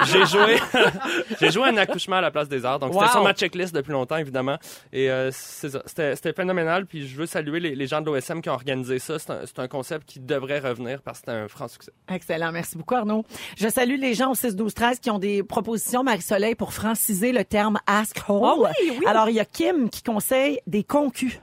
[0.05, 0.59] j'ai- joué...
[1.41, 2.79] j'ai joué un accouchement à la Place des Arts.
[2.79, 4.59] Donc, c'était sur ma checklist depuis longtemps, évidemment.
[4.93, 5.31] Et euh.
[5.33, 6.87] C'était c'était phénoménal.
[6.87, 9.19] Puis je veux saluer les, les gens de l'OSM qui ont organisé ça.
[9.19, 11.93] C'est un, concept qui devrait revenir parce que c'était un franc succès.
[12.09, 12.53] Excellent.
[12.53, 13.25] Merci beaucoup, Arnaud.
[13.57, 17.33] Je salue les gens au 6 12 13 qui ont des propositions, Marie-Soleil, pour franciser
[17.33, 18.43] le terme ask hole.
[18.45, 19.07] Ah oui, oui.
[19.07, 21.41] Alors, il y a Kim qui conseille des concus.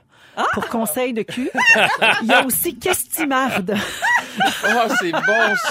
[0.52, 1.50] Pour conseil de cul.
[2.22, 3.74] Il y a aussi Questimarde.
[4.66, 5.20] Oh, c'est bon,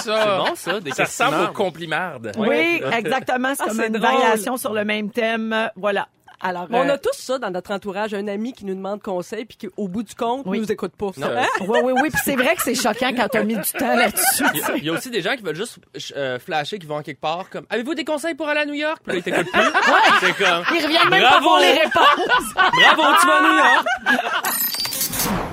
[0.02, 2.32] C'est bon, ça, des Ça ressemble aux complimardes.
[2.38, 3.52] Oui, exactement.
[3.54, 4.10] C'est Ah, comme c'est une drôle.
[4.10, 5.70] variation sur le même thème.
[5.76, 6.08] Voilà.
[6.44, 9.00] Alors, Mais on euh, a tous ça dans notre entourage, un ami qui nous demande
[9.02, 10.60] conseil puis qui, au bout du compte, Oui.
[10.60, 11.06] nous écoute pas.
[11.16, 11.46] Non, Hein?
[11.62, 12.10] oui, oui, oui.
[12.10, 14.44] Puis c'est vrai que c'est choquant quand tu as mis du temps là-dessus.
[14.54, 15.78] Il y a- il y, a aussi des gens qui veulent juste
[16.16, 18.98] euh, flasher, qui vont quelque part, comme Avez-vous des conseils pour aller à New York?
[19.04, 19.62] Puis là, ils t'écoutent plus.
[20.20, 21.46] C'est comme Ils reviennent même pas Bravo!
[21.48, 22.54] pour les réponses.
[22.54, 23.86] Bravo, tu vas à New York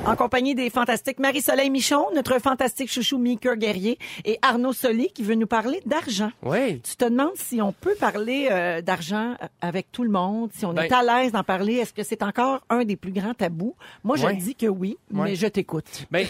[0.04, 5.22] En compagnie des fantastiques Marie-Soleil Michon, notre fantastique chouchou Mika Guerrier et Arnaud Soli qui
[5.22, 6.32] veut nous parler d'argent.
[6.42, 6.82] Oui.
[6.82, 10.74] Tu te demandes si on peut parler euh, d'argent avec tout le monde, si on
[10.74, 11.76] Ben- est à l'aise d'en parler.
[11.76, 13.76] Est-ce que c'est encore un des plus grands tabous?
[14.04, 14.36] Moi, je Ouais.
[14.36, 15.22] dis que oui, Ouais.
[15.30, 15.86] mais je t'écoute.
[16.10, 16.26] Ben,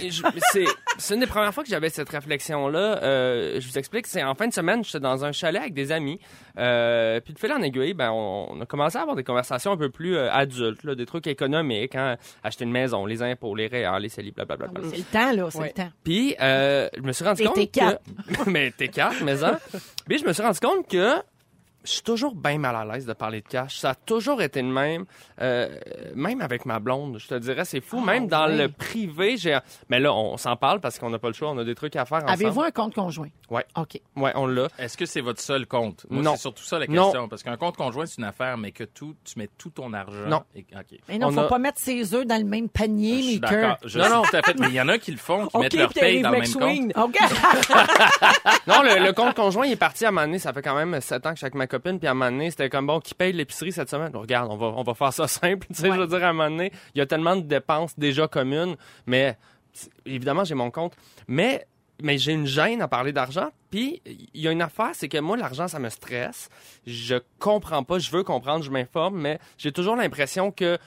[0.98, 3.02] c'est, une des premières fois que j'avais cette réflexion-là.
[3.02, 5.94] Euh, je vous explique, c'est en fin de semaine, j'étais dans un chalet avec des
[5.94, 6.20] amis.
[6.58, 9.72] Euh, puis de fil en aiguille, ben, on, on a commencé à avoir des conversations
[9.72, 13.56] un peu plus euh, adultes, là, des trucs économiques, hein, acheter une maison, les impôts,
[13.56, 14.69] les réels, les CELI, blablabla.
[14.89, 15.67] C'est le temps, là, c'est Ouais.
[15.67, 15.89] le temps.
[16.04, 18.50] Puis, euh, je me suis rendu compte que...
[18.50, 19.60] mais t'es quatre, mais ça.
[20.08, 21.15] Puis, je me suis rendu compte que
[21.84, 23.78] je suis toujours bien mal à l'aise de parler de cash.
[23.78, 25.06] Ça a toujours été le même.
[25.41, 25.70] Euh,
[26.15, 28.00] même avec ma blonde, je te dirais, c'est fou.
[28.02, 29.58] Ah, même dans le privé, j'ai...
[29.89, 31.50] Mais là, on s'en parle parce qu'on n'a pas le choix.
[31.52, 32.32] On a des trucs à faire ensemble.
[32.34, 33.30] Avez-vous un compte conjoint?
[33.50, 33.65] Ouais.
[33.78, 34.00] OK.
[34.15, 34.67] Ouais, on l'a.
[34.78, 36.06] Est-ce que c'est votre seul compte?
[36.10, 36.32] Moi, Non.
[36.36, 37.06] c'est surtout ça la Non.
[37.06, 37.28] question.
[37.28, 40.28] Parce qu'un compte conjoint, c'est une affaire, mais que tout, tu mets tout ton argent.
[40.28, 40.44] Non.
[40.56, 41.00] Et- OK.
[41.10, 43.78] Mais non, On faut a- pas mettre ses œufs dans le même panier, Je d'accord.
[43.96, 44.22] Non, non.
[44.24, 44.60] tout à fait.
[44.60, 46.39] Mais il y en a qui le font, qui OK, mettent leur paye dans le
[46.39, 46.62] même compte.
[46.62, 46.91] McSwing.
[46.96, 47.17] OK.
[48.67, 50.39] Non, le, le compte conjoint, il est parti à un moment donné.
[50.39, 51.98] Ça fait quand même sept ans que ma copine.
[52.00, 54.16] Puis à un moment donné, c'était comme, bon, qui paye l'épicerie cette semaine?
[54.16, 55.68] Regarde, on va, on va faire ça simple.
[55.68, 55.96] Tu sais, Ouais.
[55.96, 58.76] je veux dire, à un moment donné, il y a tellement de dépenses déjà communes.
[59.06, 59.38] Mais,
[60.06, 60.94] évidemment, j'ai mon compte.
[61.28, 61.66] Mais,
[62.02, 63.50] mais j'ai une gêne à parler d'argent.
[63.70, 66.50] Puis, il y a une affaire, c'est que moi, l'argent, ça me stresse.
[66.86, 68.00] Je comprends pas.
[68.00, 69.20] Je veux comprendre, je m'informe.
[69.20, 70.78] Mais j'ai toujours l'impression que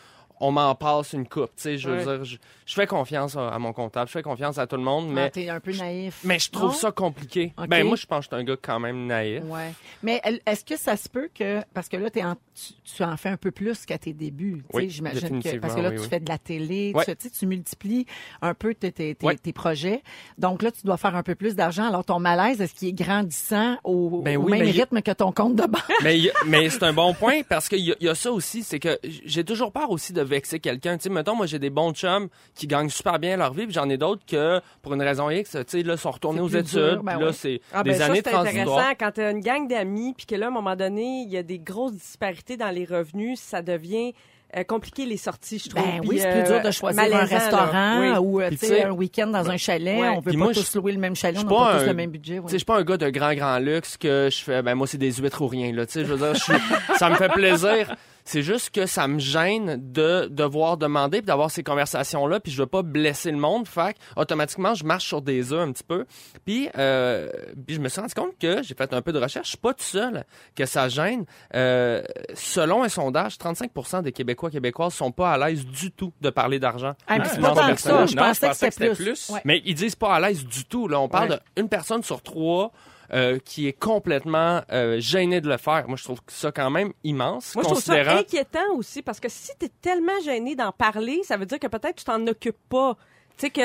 [0.41, 1.51] on m'en passe une coupe.
[1.57, 4.09] Tu sais, je veux dire, je, je fais confiance à, à mon comptable.
[4.09, 5.09] Je fais confiance à tout le monde.
[5.13, 6.21] Mais t'es un peu naïf.
[6.25, 6.73] mais je trouve Non?
[6.75, 7.53] ça compliqué.
[7.69, 9.43] Ben moi je pense que je suis un gars quand même naïf.
[9.47, 9.73] Ouais.
[10.03, 13.29] Mais est-ce que ça se peut que parce que là en, tu, tu en fais
[13.31, 16.09] un peu plus qu'à tes débuts, Oui, j'imagine que parce que là oui, tu oui.
[16.09, 17.05] fais de la télé, Ouais.
[17.17, 18.07] tu, multiplies
[18.43, 19.37] un peu tes, tes, tes- Ouais.
[19.37, 20.03] tes projets.
[20.39, 21.85] Donc là tu dois faire un peu plus d'argent.
[21.89, 25.33] Alors ton malaise est-ce qu'il est grandissant au, Ben au oui, même rythme que ton
[25.33, 25.83] compte de banque?
[26.03, 29.45] Mais mais c'est un bon point parce qu'il y a ça aussi, c'est que j'ai
[29.45, 30.97] toujours peur aussi de vexer quelqu'un.
[30.97, 33.75] Tu sais, mettons, moi, j'ai des bons chums qui gagnent super bien leur vie, puis
[33.75, 36.65] j'en ai d'autres que, pour une raison X, tu sais, là, sont retournés aux études,
[36.81, 37.37] dur, ben puis là, oui.
[37.39, 38.79] c'est Ah, des ben ça, années c'est transitoires.
[38.79, 38.95] intéressant.
[38.99, 41.37] Quand tu as une gang d'amis, puis que là, à un moment donné, il y
[41.37, 44.13] a des grosses disparités dans les revenus, ça devient
[44.57, 45.83] euh, compliqué les sorties, je trouve.
[45.83, 48.19] Ben oui, c'est euh, plus dur de choisir malaisant, un restaurant Oui.
[48.21, 48.51] ou euh,
[48.87, 49.99] un week-end dans un chalet.
[50.01, 50.09] Ouais.
[50.11, 51.65] On veut Puis pas moi, tous je- louer le même chalet, je on n'a pas
[51.73, 52.35] pas tous un- le même budget.
[52.39, 52.43] ouais.
[52.45, 54.77] Tu sais, je suis pas un gars de grand, grand luxe que je fais, ben
[54.77, 55.87] moi, c'est des huîtres ou rien, là.
[55.93, 56.37] Je veux dire,
[56.99, 57.97] ça me fait plaisir.
[58.25, 62.63] C'est juste que ça me gêne de devoir demander puis d'avoir ces conversations-là, puis je
[62.63, 63.69] veux pas blesser le monde.
[63.69, 66.07] Fait que, automatiquement, je marche sur des œufs un petit peu.
[66.47, 67.29] Puis, euh,
[67.67, 69.45] puis je me suis rendu compte que j'ai fait un peu de recherche.
[69.47, 70.25] Je suis pas tout seul
[70.57, 71.27] que ça gêne.
[71.55, 72.03] Euh,
[72.35, 76.59] selon un sondage, 35% des Québécois Québécoises sont pas à l'aise du tout de parler
[76.59, 76.95] d'argent.
[77.07, 77.99] Ah, mais c'est non, pas tant que personnel.
[77.99, 78.07] ça.
[78.07, 79.31] Je Non, pensais que c'était plus.
[79.31, 79.41] Ouais.
[79.45, 80.89] Mais ils disent pas à l'aise du tout.
[80.89, 81.39] Là, on parle Ouais.
[81.57, 82.73] d'une personne sur trois
[83.13, 85.87] euh, qui est complètement euh, gênée de le faire.
[85.89, 88.21] Moi, je trouve ça quand même immense, Moi, je trouve ça considérant.
[88.21, 91.67] inquiétant aussi parce que si tu es tellement gêné d'en parler, ça veut dire que
[91.67, 92.97] peut-être tu t'en occupes pas.
[93.37, 93.63] Tu sais que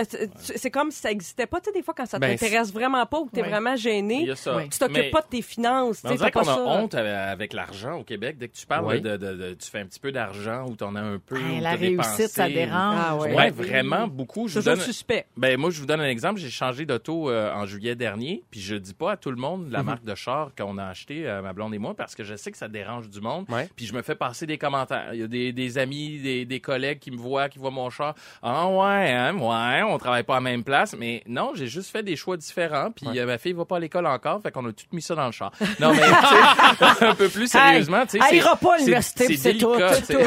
[0.58, 1.60] c'est- comme si ça existait pas.
[1.62, 3.50] Tu sais, des fois, quand ça Ben, t'intéresse vraiment pas ou que tu es Ouais.
[3.50, 4.26] vraiment gêné.
[4.30, 4.70] Oui.
[4.70, 6.02] tu t'occupes Mais- pas de tes finances.
[6.04, 6.60] On dirait qu'on a ça.
[6.60, 8.38] honte avec- l'argent au Québec.
[8.40, 9.02] Dès que tu parles Oui.
[9.02, 11.36] de, de- de- Tu fais un petit peu d'argent ou t'en as un peu.
[11.38, 12.98] Hey, ou la réussite, dépensé, ça ou- dérange.
[13.00, 13.36] Ah ouais.
[13.36, 14.48] Ouais, vraiment beaucoup.
[14.48, 15.26] Je vous Toujours donne, suspect.
[15.38, 16.40] ben, moi, je vous donne un exemple.
[16.40, 19.66] J'ai changé d'auto euh, en juillet dernier, puis je dis pas à tout le monde
[19.66, 19.72] Mhm.
[19.72, 22.36] la marque de char qu'on a acheté, euh, ma blonde et moi, parce que je
[22.36, 23.46] sais que ça dérange du monde.
[23.50, 23.70] Ouais.
[23.76, 25.14] Puis je me fais passer des commentaires.
[25.14, 27.90] Il y a des, des amis, des, des collègues qui me voient, qui voient mon
[27.90, 28.16] char.
[28.42, 29.34] Ah ouais, hein,
[29.68, 30.96] ouais, on travaille pas à la même place.
[30.98, 32.92] Mais non, j'ai juste fait des choix différents.
[32.92, 33.20] Puis Ouais.
[33.20, 35.26] euh, ma fille va pas à l'école encore, fait qu'on a tout mis ça dans
[35.26, 35.52] le char.
[35.80, 38.26] Non, mais tu sais, un peu plus sérieusement, tu sais.
[38.30, 39.60] Elle ira pas à l'université, c'est tout.
[39.60, 39.72] tout.
[39.74, 39.84] Ouais,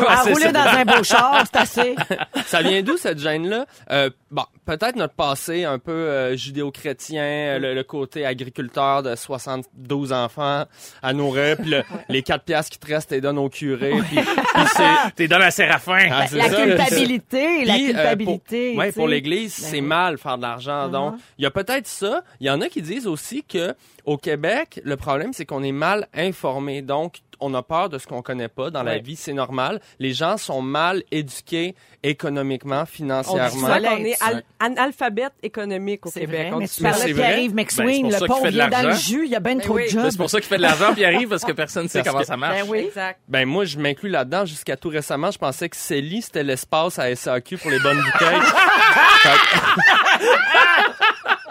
[0.08, 0.52] À c'est rouler ça.
[0.52, 1.96] dans un beau char, c'est assez.
[2.46, 3.66] Ça vient d'où cette gêne-là?
[3.90, 9.14] Euh, bon, peut-être notre passé un peu euh, judéo-chrétien, euh, le, le côté agriculteur de
[9.14, 10.64] 72 enfants
[11.02, 14.18] à nourrir, puis le- les 4 piastres qui te restent, t'es donnes au curé, puis.
[15.16, 16.08] T'es dans la Séraphin.
[16.10, 16.56] Ah, La ça.
[16.64, 18.70] culpabilité, la culpabilité.
[18.70, 19.00] pour, ouais, sais.
[19.22, 19.86] l'Église, Ben c'est oui.
[19.86, 20.86] mal faire de l'argent.
[20.86, 20.92] Mhm.
[20.92, 22.22] Donc, il y a peut-être ça.
[22.40, 25.72] Il y en a qui disent aussi que au Québec, le problème, c'est qu'on est
[25.72, 26.82] mal informé.
[26.82, 29.16] Donc, on a peur de ce qu'on connaît pas dans la vie.
[29.16, 29.80] C'est normal.
[29.98, 33.68] Les gens sont mal éduqués économiquement, On dit financièrement.
[33.68, 36.40] Fallait qu'on est al- analphabète économique au C'est Québec.
[36.46, 36.90] vrai, On mais tu ça.
[36.90, 37.22] parlais c'est de vrai.
[37.26, 39.24] Pierre-Yves Ben, c'est McSween, pour ça le qu'il pauvre fait de vient dans le jus,
[39.26, 39.84] il y a bien Ben trop oui.
[39.84, 40.16] de C'est jobs.
[40.16, 42.20] pour ça qu'il fait de l'argent puis il arrive parce que personne ne sait comment
[42.20, 42.60] que- ça marche.
[42.62, 42.78] Ben oui.
[42.78, 43.20] Exact.
[43.28, 44.44] Ben moi, je m'inclus là-dedans.
[44.46, 48.40] Jusqu'à tout récemment, je pensais que Célie, c'était l'espace à SAQ pour les bonnes bouteilles.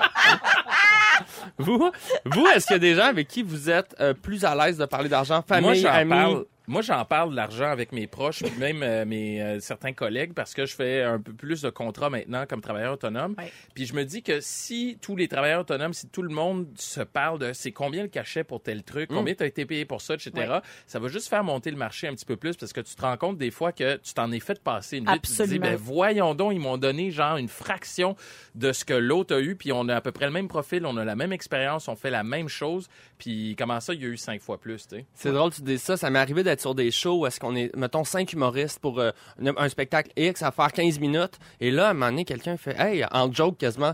[1.62, 1.92] Vous,
[2.26, 4.78] vous est-ce qu'il y a des gens avec qui vous êtes euh, plus à l'aise
[4.78, 6.10] de parler d'argent, famille, moi, j'en amis?
[6.10, 6.46] parle.
[6.72, 10.34] Moi, j'en parle de l'argent avec mes proches, puis même euh, mes euh, certains collègues,
[10.34, 13.36] parce que je fais un peu plus de contrats maintenant comme travailleur autonome.
[13.38, 13.52] Ouais.
[13.76, 17.02] Puis je me dis que si tous les travailleurs autonomes, si tout le monde se
[17.02, 19.16] parle de c'est combien le cachet pour tel truc, Mm.
[19.16, 20.60] combien tu as été payé pour ça, etc., Ouais.
[20.88, 23.02] ça va juste faire monter le marché un petit peu plus, parce que tu te
[23.02, 25.24] rends compte des fois que tu t'en es fait passer une vite.
[25.24, 28.16] Tu te dis, ben voyons donc, ils m'ont donné genre une fraction
[28.56, 30.86] de ce que l'autre a eu, puis on a à peu près le même profil,
[30.86, 32.88] on a la même expérience, on fait la même chose,
[33.22, 35.06] puis comment ça, il y a eu cinq fois plus, tu sais?
[35.14, 35.96] C'est drôle que tu dis ça.
[35.96, 39.00] Ça m'est arrivé d'être sur des shows où est-ce qu'on est, mettons, cinq humoristes pour
[39.00, 41.38] euh, un, un spectacle X à faire 15 minutes.
[41.60, 43.94] Et là, à un moment donné, quelqu'un fait, hey, en joke quasiment,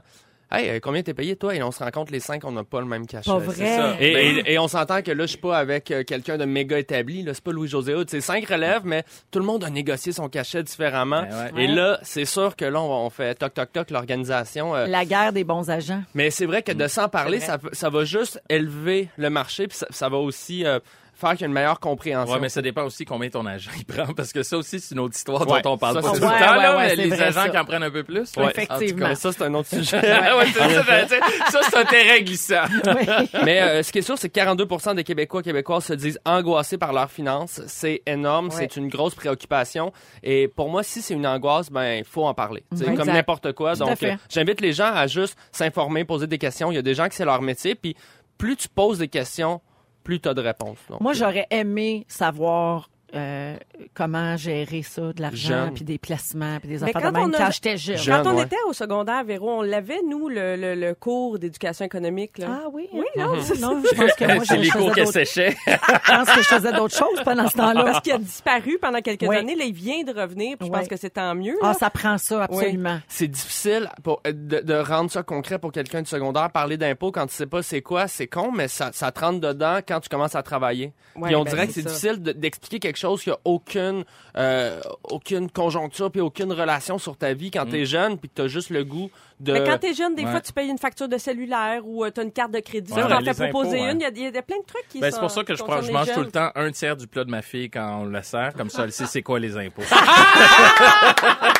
[0.52, 1.56] hey, euh, combien t'es payé toi?
[1.56, 3.30] Et on se rend compte les cinq, on n'a pas le même cachet.
[3.30, 3.92] Pas C'est ça.
[3.94, 3.98] vrai.
[4.00, 6.46] Et, Ben- et- et on s'entend que là, je suis pas avec euh, quelqu'un de
[6.46, 7.24] méga établi.
[7.24, 8.10] Là, c'est pas Louis-José Hood.
[8.10, 11.24] C'est cinq relèves, mais tout le monde a négocié son cachet différemment.
[11.30, 11.64] Ben ouais.
[11.64, 14.76] Et là, c'est sûr que là, on, on fait toc toc toc l'organisation.
[14.76, 16.02] euh, La guerre des bons agents.
[16.14, 19.78] mais c'est vrai que de s'en parler, ça, ça va juste élever le marché, puis
[19.78, 20.80] ça, ça va aussi euh,
[21.18, 22.34] faire qu'il y ait une meilleure compréhension.
[22.34, 24.94] Ouais, mais ça dépend aussi combien ton agent il prend, parce que ça aussi, c'est
[24.96, 26.96] une autre histoire Ouais, dont on parle ça, pas tout le temps, Ouais, là, ouais,
[26.96, 27.50] les agents ça.
[27.50, 28.32] qui en prennent un peu plus.
[28.38, 29.08] Effectivement.
[29.10, 30.00] Mais ça, c'est un autre sujet.
[30.02, 30.38] cas.
[31.52, 32.64] Ça, c'est un terrain glissant.
[33.46, 36.78] Mais euh, ce qui est sûr, c'est que 42 des Québécois Québécoises se disent angoissés
[36.78, 37.62] par leurs finances.
[37.68, 39.92] C'est énorme, c'est une grosse préoccupation.
[40.24, 42.64] Et pour moi, si c'est une angoisse, ben il faut en parler.
[42.76, 43.74] C'est comme n'importe quoi.
[43.74, 46.72] Tout Donc, euh, j'invite les gens à juste s'informer, poser des questions.
[46.72, 47.96] Il y a des gens qui c'est leur métier, puis
[48.38, 49.62] plus tu poses des questions,
[50.08, 50.80] plus tu de réponses.
[51.02, 53.56] Moi, j'aurais aimé savoir euh,
[53.94, 57.34] comment gérer ça, de l'argent, puis des placements, puis des Mais affaires quand de même
[57.34, 57.98] a- quand j'étais jeune.
[57.98, 58.24] Jeune.
[58.24, 58.44] Quand on ouais.
[58.44, 62.38] était au secondaire, Véro, on l'avait, nous, le, le, le cours d'éducation économique.
[62.38, 62.48] Là.
[62.64, 62.88] Ah oui?
[62.94, 63.22] Oui, hein?
[63.26, 65.56] non, non, je pense que moi, je, c'est les cours qu'elle d'autres- séchait.
[65.68, 67.84] je pense que je faisais d'autres choses pendant ce temps-là.
[67.86, 69.38] Parce qu'il a disparu pendant quelques Oui.
[69.38, 69.56] années.
[69.56, 70.58] Là, il vient de revenir.
[70.58, 70.80] puis Je Ouais.
[70.80, 71.56] pense que c'est tant mieux.
[71.62, 73.00] Ah, ça prend ça, absolument.
[73.08, 76.52] c'est difficile pour, euh, de, de rendre ça concret pour quelqu'un de secondaire.
[76.52, 79.40] Parler d'impôts quand tu sais pas c'est quoi, c'est con, mais ça, ça te rentre
[79.40, 80.92] dedans quand tu commences à travailler.
[81.16, 83.38] Ouais, Puis on ben, dirait que c'est difficile de- d'expliquer quelque quelque chose qui a
[83.46, 84.04] aucune,
[84.38, 88.48] euh, aucune conjoncture puis aucune relation sur ta vie quand t'es jeune puis que t'as
[88.48, 89.54] juste le goût de...
[89.54, 90.32] Mais quand t'es jeune, des Ouais.
[90.32, 92.92] fois, tu payes une facture de cellulaire ou euh, t'as une carte de crédit.
[92.92, 93.92] Ouais, t'en fais proposer impôts, ouais.
[93.92, 94.00] une.
[94.02, 95.44] Il y a- il y, a plein de trucs qui Ben, sont c'est pour ça
[95.44, 98.00] que je, prends, mange tout le temps un tiers du plat de ma fille quand
[98.02, 98.54] on la sert.
[98.54, 99.84] Comme ça, elle sait c'est quoi les impôts.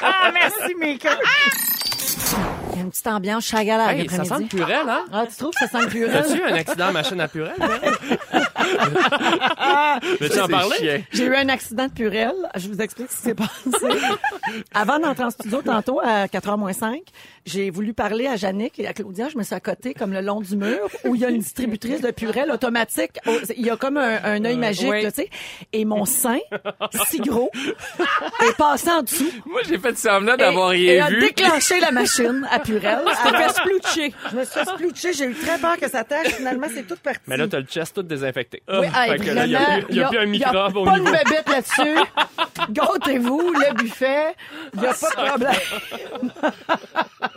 [0.10, 1.12] Ah, merci, Mika.
[2.74, 5.06] Il y a une petite ambiance chagalaire Hey, ça sent le purel, hein?
[5.12, 6.12] Ah, tu trouves que ça sent le purel?
[6.24, 7.54] T'as-tu eu un accident à machine à purel?
[10.20, 10.76] Veux-tu en C'est parler?
[10.78, 11.04] chiant.
[11.12, 12.34] J'ai eu un accident de purel.
[12.56, 14.00] Je vous explique ce qui s'est passé.
[14.74, 17.00] Avant d'entrer en studio tantôt à 4h moins 5,
[17.48, 19.30] j'ai voulu parler à Jannick et à Claudia.
[19.30, 22.02] Je me suis accotée comme le long du mur où il y a une distributrice
[22.02, 23.14] de purel automatique.
[23.26, 25.02] Oh, Il y a comme un, un œil magique, oui.
[25.04, 25.30] là, tu sais.
[25.74, 26.38] Et mon sein,
[27.08, 27.50] si gros,
[28.46, 29.32] est passé en dessous.
[29.46, 31.20] Moi, j'ai fait semblant d'avoir et, et rien a vu.
[31.22, 33.00] déclenché la machine à purel.
[33.06, 34.14] Tu t'es fait sploucher.
[34.32, 35.14] Je me suis splouchée.
[35.14, 36.28] J'ai eu très peur que ça tâche.
[36.34, 37.20] Finalement, c'est toute partie.
[37.28, 38.62] Mais là, t'as le chest tout désinfecté.
[38.68, 40.76] Oui, hey, il y a vraiment, plus- il y a plus un y a microbe
[40.78, 41.06] au pas niveau.
[41.06, 41.98] de bébête là-dessus.
[42.72, 44.36] Gâtez-vous, le buffet.
[44.74, 45.54] Il n'y a pas de problème.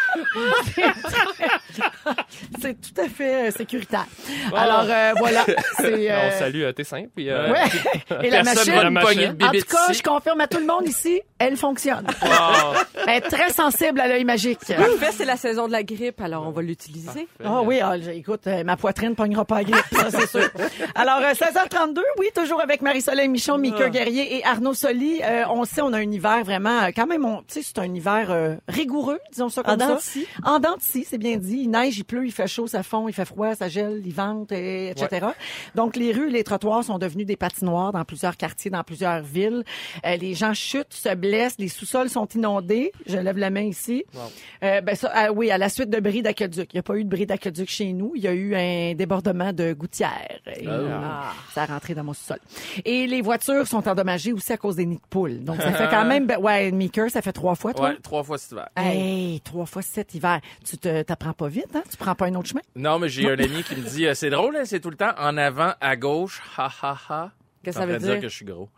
[2.61, 4.05] C'est- tout à fait euh, sécuritaire.
[4.55, 5.43] Alors, euh, voilà.
[5.77, 7.05] C'est, euh, On salue euh, tes seins.
[7.15, 7.59] Puis, euh, Ouais.
[8.23, 8.89] Et la Personne machine, va la
[9.33, 9.99] de en tout cas, ici.
[9.99, 12.05] je confirme à tout le monde ici, elle fonctionne.
[12.21, 12.73] wow.
[13.07, 14.59] Elle est très sensible à l'œil magique.
[14.67, 17.27] Parfait, c'est la saison de la grippe, alors on va l'utiliser.
[17.43, 20.47] Ah oui, ah, j'ai- écoute, euh, ma poitrine pognera pas à grippe, ça c'est sûr.
[20.95, 25.21] Alors, euh, 16h32, oui, toujours avec Marie-Soleil Michon, Mika Guerrier et Arnaud Soli.
[25.23, 27.79] Euh, on sait, on a un hiver vraiment, euh, quand même, on- tu sais, c'est
[27.79, 30.00] un hiver euh, rigoureux, disons ça comme dents de ça.
[30.01, 30.27] Scie.
[30.43, 31.61] En dents de scie, c'est bien dit.
[31.63, 34.13] Il neige, il pleut, il fait chaud, ça fond, il fait froid, ça gèle, il
[34.13, 35.27] vente, et, etc.
[35.75, 39.63] Donc, les rues, les trottoirs sont devenus des patinoires dans plusieurs quartiers, dans plusieurs villes.
[40.05, 42.91] Euh, les gens chutent, se blessent, les sous-sols sont inondés.
[43.05, 44.03] Je lève la main ici.
[44.63, 46.69] Euh, ben ça, ah oui, à la suite de bris d'aqueduc.
[46.73, 48.13] Il n'y a pas eu de bris d'aqueduc chez nous.
[48.15, 50.39] Il y a eu un débordement de gouttière.
[50.55, 50.89] Et, euh,
[51.53, 52.39] ça a rentré dans mon sous-sol.
[52.85, 55.43] Et les voitures sont endommagées aussi à cause des nids de poules.
[55.43, 56.27] Donc, ça fait quand même...
[56.27, 57.89] ben, ouais, Meeker, ça fait trois fois, toi?
[57.89, 58.69] Ouais, trois fois cet hiver.
[58.75, 60.41] Hey, trois fois cet hiver.
[60.65, 61.83] Tu t'apprends pas vite, hein?
[61.89, 62.61] Tu prends pas un autre chemin?
[62.75, 64.97] Non, mais j'ai un ami qui me dit, euh, c'est drôle, hein, c'est tout le
[64.97, 67.31] temps en avant, à gauche, ha ha ha.
[67.63, 68.21] Qu'est-ce Ça que ça veut veut dire dire?
[68.21, 68.69] que je suis gros.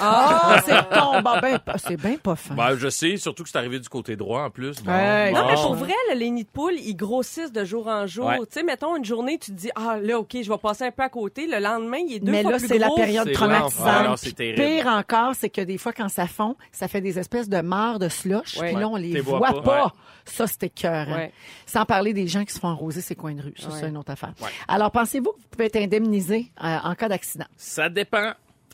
[0.00, 2.54] Ah, c'est bon, ben, ben, c'est bien pas fin.
[2.54, 4.82] Ben, je sais, surtout que c'est arrivé du côté droit en plus.
[4.82, 4.90] Bon.
[4.90, 8.26] Non, mais pour vrai, là, les nids de poules, ils grossissent de jour en jour.
[8.26, 8.38] Ouais.
[8.40, 10.90] Tu sais, mettons, une journée, tu te dis, ah, là, OK, je vais passer un
[10.90, 11.46] peu à côté.
[11.46, 12.96] Le lendemain, il est deux Mais fois là, plus c'est la gros.
[12.96, 13.78] période C'est traumatisante.
[13.86, 13.94] l'enfer.
[14.04, 14.34] Ah non, c'est.
[14.34, 17.98] Pire encore, c'est que des fois, quand ça fond, ça fait des espèces de mares
[17.98, 18.56] de slush.
[18.58, 18.72] Ouais.
[18.72, 19.92] Puis là, on les voit, pas.
[20.24, 21.08] Ça, c'était cœur.
[21.08, 21.32] Ouais.
[21.66, 23.54] Sans parler des gens qui se font arroser ces coins de rue.
[23.58, 23.74] Ça, Ouais.
[23.80, 24.32] c'est une autre affaire.
[24.68, 27.46] Alors, pensez-vous que vous pouvez être indemnisé euh, en cas d'accident?
[27.56, 28.31] Ça dépend.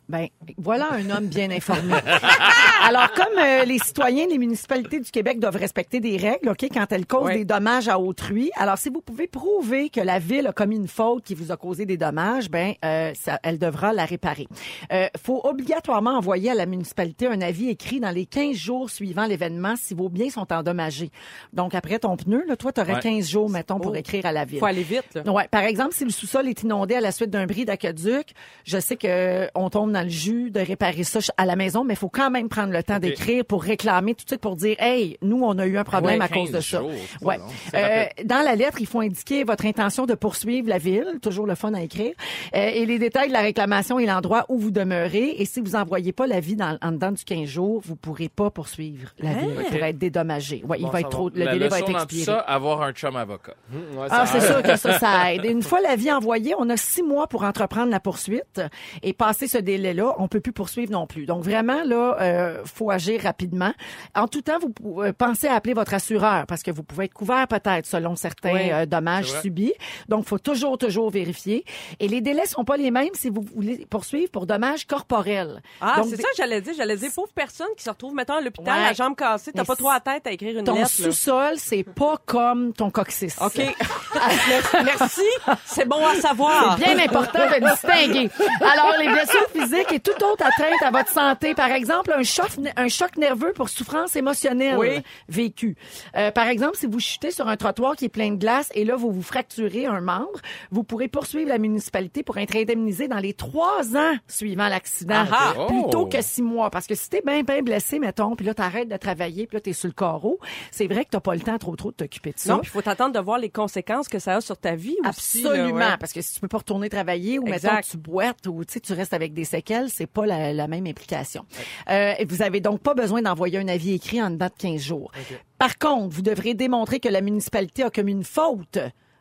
[0.09, 1.92] Ben, voilà un homme bien informé.
[2.87, 6.90] Alors, comme euh, les citoyens, les municipalités du Québec doivent respecter des règles, OK, quand
[6.92, 8.51] elles causent des dommages à autrui.
[8.57, 11.57] Alors, si vous pouvez prouver que la ville a commis une faute qui vous a
[11.59, 14.47] causé des dommages, ben, euh, ça, elle devra la réparer.
[14.92, 19.27] Euh, faut obligatoirement envoyer à la municipalité un avis écrit dans les 15 jours suivant
[19.27, 21.11] l'événement si vos biens sont endommagés.
[21.53, 23.01] Donc, après ton pneu, là, toi, tu aurais Ouais.
[23.01, 23.94] 15 jours, mettons, pour Oh.
[23.97, 24.59] écrire à la ville.
[24.59, 25.31] Faut aller vite, là.
[25.31, 28.33] Ouais, par exemple, si le sous-sol est inondé à la suite d'un bris d'aqueduc,
[28.64, 31.95] je sais que on tombe dans le jus de réparer ça à la maison, mais
[31.95, 34.77] il faut quand même prendre le temps d'écrire pour réclamer tout de suite pour dire
[34.79, 36.79] hey, nous on a eu un problème Ouais, à cause de 15 ça.
[36.81, 36.91] jours,
[37.23, 37.39] ouais.
[37.75, 41.55] Euh, dans la lettre, il faut indiquer votre intention de poursuivre la ville, toujours le
[41.55, 42.13] fun à écrire,
[42.55, 45.35] euh, et les détails de la réclamation et l'endroit où vous demeurez.
[45.39, 48.51] Et si vous envoyez pas l'avis dans en dedans du 15 jours, vous pourrez pas
[48.51, 50.63] poursuivre la ville pour être dédommagé.
[50.69, 51.11] Ouais, il va être va.
[51.11, 52.25] trop, le La délai va être dans tout expiré.
[52.25, 53.55] ça, avoir un chum avocat.
[53.73, 55.45] Ouais, Ah, c'est sûr que ça, ça aide.
[55.49, 58.61] Une fois l'avis envoyé, on a six mois pour entreprendre la poursuite
[59.03, 61.27] et passer ce délai-là, on peut plus poursuivre non plus.
[61.27, 63.72] Donc vraiment là, euh, faut agir rapidement.
[64.14, 67.14] En tout temps, vous euh, pensez à appeler votre assureur parce que vous pouvez être
[67.14, 69.72] couvert peut-être selon certains Oui, euh, dommages subis.
[70.09, 71.64] Donc faut toujours toujours vérifier.
[72.01, 75.62] Et les délais sont pas les mêmes si vous voulez poursuivre pour dommages corporels.
[75.81, 76.74] Ah, c'est des- ça que j'allais dire.
[76.77, 78.85] J'allais dire, pauvre personne qui se retrouve, mettons, à l'hôpital, Ouais.
[78.87, 80.90] la jambe cassée, t'as pas trop à tête à écrire une Ton lettre.
[80.98, 81.05] là.
[81.11, 83.37] sous-sol, c'est pas comme ton coccyx.
[83.40, 83.59] OK.
[84.85, 85.22] Merci.
[85.64, 86.77] C'est bon à savoir.
[86.79, 88.31] C'est bien important de distinguer.
[88.61, 92.49] Alors, les blessures physiques et toute autre atteinte à votre santé, par exemple, un choc,
[92.77, 95.03] un choc nerveux pour souffrance émotionnelle Oui.
[95.29, 95.77] vécue.
[96.17, 98.85] Euh, par exemple, si vous chutez sur un trottoir qui est plein de glace et
[98.85, 103.19] là, vous vous fracturez un membre, vous pourrez poursuivre la municipalité pour être indemnisé dans
[103.19, 105.67] les trois ans suivant l'accident, Ah ah.
[105.67, 106.07] plutôt Oh.
[106.07, 106.71] que six mois.
[106.71, 109.61] Parce que si t'es bien, bien blessé, mettons, puis là, t'arrêtes de travailler, puis là,
[109.61, 110.38] t'es sur le carreau,
[110.71, 112.55] c'est vrai que t'as pas le temps trop, trop de t'occuper de ça.
[112.55, 115.43] Non, il faut t'attendre de voir les conséquences que ça a sur ta vie aussi.
[115.43, 115.97] là, Absolument, ouais.
[115.99, 117.73] parce que si tu peux pas retourner travailler ou Exact.
[117.75, 120.66] mettons tu boites ou tu sais tu restes avec des séquelles, c'est pas la, la
[120.68, 121.44] même implication.
[121.90, 124.81] Euh, et vous avez donc pas besoin d'envoyer un avis écrit en dedans de 15
[124.81, 125.11] jours.
[125.59, 128.78] Par contre, vous devrez démontrer que la municipalité a commis une faute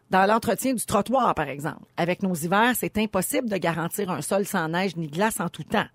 [0.10, 4.46] Dans l'entretien du trottoir, par exemple, avec nos hivers, c'est impossible de garantir un sol
[4.46, 5.86] sans neige ni glace en tout temps.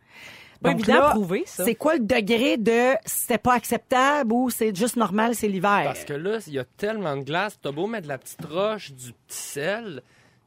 [0.61, 1.65] Pas Donc évident à là, prouver, ça.
[1.65, 5.83] C'est quoi le degré de c'était pas acceptable ou c'est juste normal, c'est l'hiver?
[5.85, 8.45] Parce que là, il y a tellement de glace, t'as beau mettre de la petite
[8.45, 10.03] roche, du petit sel,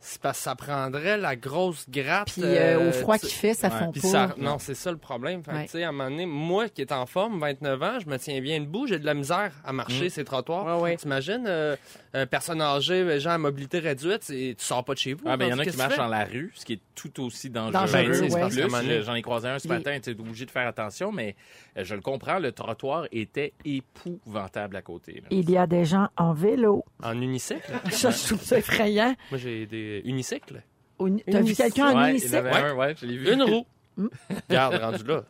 [0.06, 2.32] c'est parce que ça prendrait la grosse gratte.
[2.32, 3.80] Puis euh, au froid tu- qu'il fait, ça ouais.
[3.80, 4.00] fond pas.
[4.08, 5.44] ça, non, c'est ça le problème.
[5.44, 5.84] Fait Ouais.
[5.84, 8.60] à un moment donné, moi qui est en forme, 29 ans, je me tiens bien
[8.60, 10.66] debout, j'ai de la misère à marcher ces trottoirs.
[10.78, 10.98] Ouais, ouais.
[10.98, 11.76] T'imagines, euh,
[12.14, 15.24] un personne âgé, gens à mobilité réduite, c'est- tu sors pas de chez vous.
[15.26, 17.24] Ah, ben, il y en a qui marchent dans la rue, ce qui est tout
[17.24, 17.72] aussi dangereux.
[17.74, 18.28] Dangereux,
[18.70, 21.36] Ben, J'en ai croisé un ce Les- matin, tu es obligé de faire attention, mais
[21.78, 23.54] euh, je le comprends, le trottoir était
[24.00, 25.14] épouvantable à côté.
[25.22, 25.28] là.
[25.32, 26.84] Il y a des gens en vélo.
[27.04, 27.62] En unicycle?
[27.92, 29.16] Ça, je trouve ça effrayant.
[29.32, 30.62] moi, j'ai des unicycles.
[31.00, 32.36] Uni- T'as vu quelqu'un en Ouais, unicycle?
[32.44, 32.72] Ouais.
[32.72, 33.32] ouais, je l'ai vu.
[33.34, 33.66] Une roue.
[34.50, 35.24] Regarde, rendu là.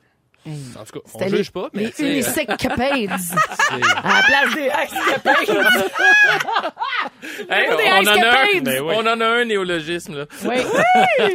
[0.47, 3.17] En tout cas, on les- juge pas, mais Les tu sais, unicycles capades.
[3.19, 3.73] c'est-
[4.03, 5.71] À la place des escapades.
[7.49, 8.63] Hey, Des on, en a un, escapades.
[8.63, 8.93] Ben oui.
[8.95, 10.25] on en a un néologisme, là.
[10.45, 10.55] Oui.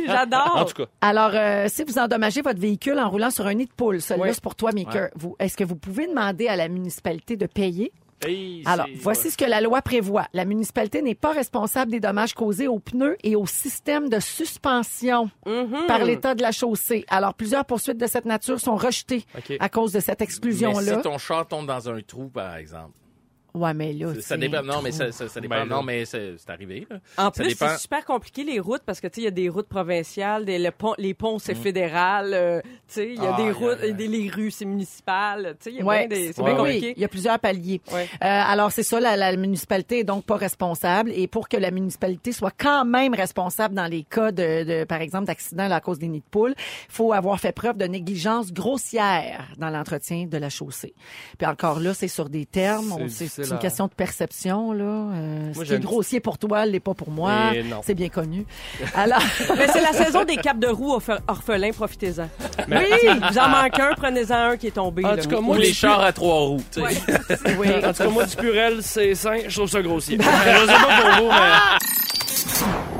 [0.06, 0.52] J'adore.
[0.56, 3.66] en tout cas, Alors, euh, si vous endommagez votre véhicule en roulant sur un nid
[3.66, 4.34] de poule, celui-là, Oui.
[4.34, 5.08] c'est pour toi, Maker.
[5.16, 7.92] Vous, est-ce que vous pouvez demander à la municipalité de payer?
[8.22, 10.26] Hey, Alors, voici ce que la loi prévoit.
[10.34, 15.30] La municipalité n'est pas responsable des dommages causés aux pneus et au système de suspension
[15.46, 15.86] Mhm.
[15.86, 17.04] par l'état de la chaussée.
[17.08, 19.24] Alors, plusieurs poursuites de cette nature sont rejetées
[19.58, 20.96] à cause de cette exclusion-là.
[20.96, 22.92] si ton char tombe dans un trou, par exemple.
[23.54, 24.58] Ouais, mais là, Ça c'est dépend.
[24.58, 25.56] un Non, mais ça, ça, ça dépend.
[25.56, 26.98] Ben non, mais c'est c'est arrivé, là.
[27.18, 27.68] En Ça plus, dépend.
[27.68, 30.44] c'est super compliqué les routes parce que tu sais, il y a des routes provinciales,
[30.44, 31.40] des, le pont, les ponts Mm.
[31.40, 34.50] c'est fédéral, euh, tu sais, il y a Ah, des a- routes, des les rues
[34.50, 36.94] c'est municipal, tu sais, il y a Ouais, bien des, c'est oui, bien oui, compliqué.
[36.96, 37.80] il y a plusieurs paliers.
[37.92, 38.04] Ouais.
[38.04, 41.10] Euh, alors, c'est ça, la, la municipalité est donc pas responsable.
[41.14, 45.00] Et pour que la municipalité soit quand même responsable dans les cas de, de par
[45.00, 48.52] exemple, d'accident à cause des nids de poules, il faut avoir fait preuve de négligence
[48.52, 50.94] grossière dans l'entretien de la chaussée.
[51.38, 52.94] Puis encore là, c'est sur des termes.
[52.98, 54.84] C'est on- C'est difficile c'est une à- question de perception, là.
[54.84, 57.52] Euh, ce qui est grossier pour toi, l'est pas pour moi.
[57.64, 57.80] Non.
[57.84, 58.44] C'est bien connu.
[58.94, 59.18] Alors,
[59.56, 62.28] Mais c'est la saison des capes de roue orphe- orphelins, profitez-en.
[62.68, 65.04] Mais- Oui, vous en manquez un, prenez-en un qui est tombé.
[65.04, 65.16] En là.
[65.22, 67.00] tout cas, Ou moi, les du chars à trois roues, tu sais.
[67.36, 70.18] pu- oui, en tout cas, moi, du purel, c'est sain, je trouve ça grossier.
[70.20, 71.78] je sais pas pour vous, mais...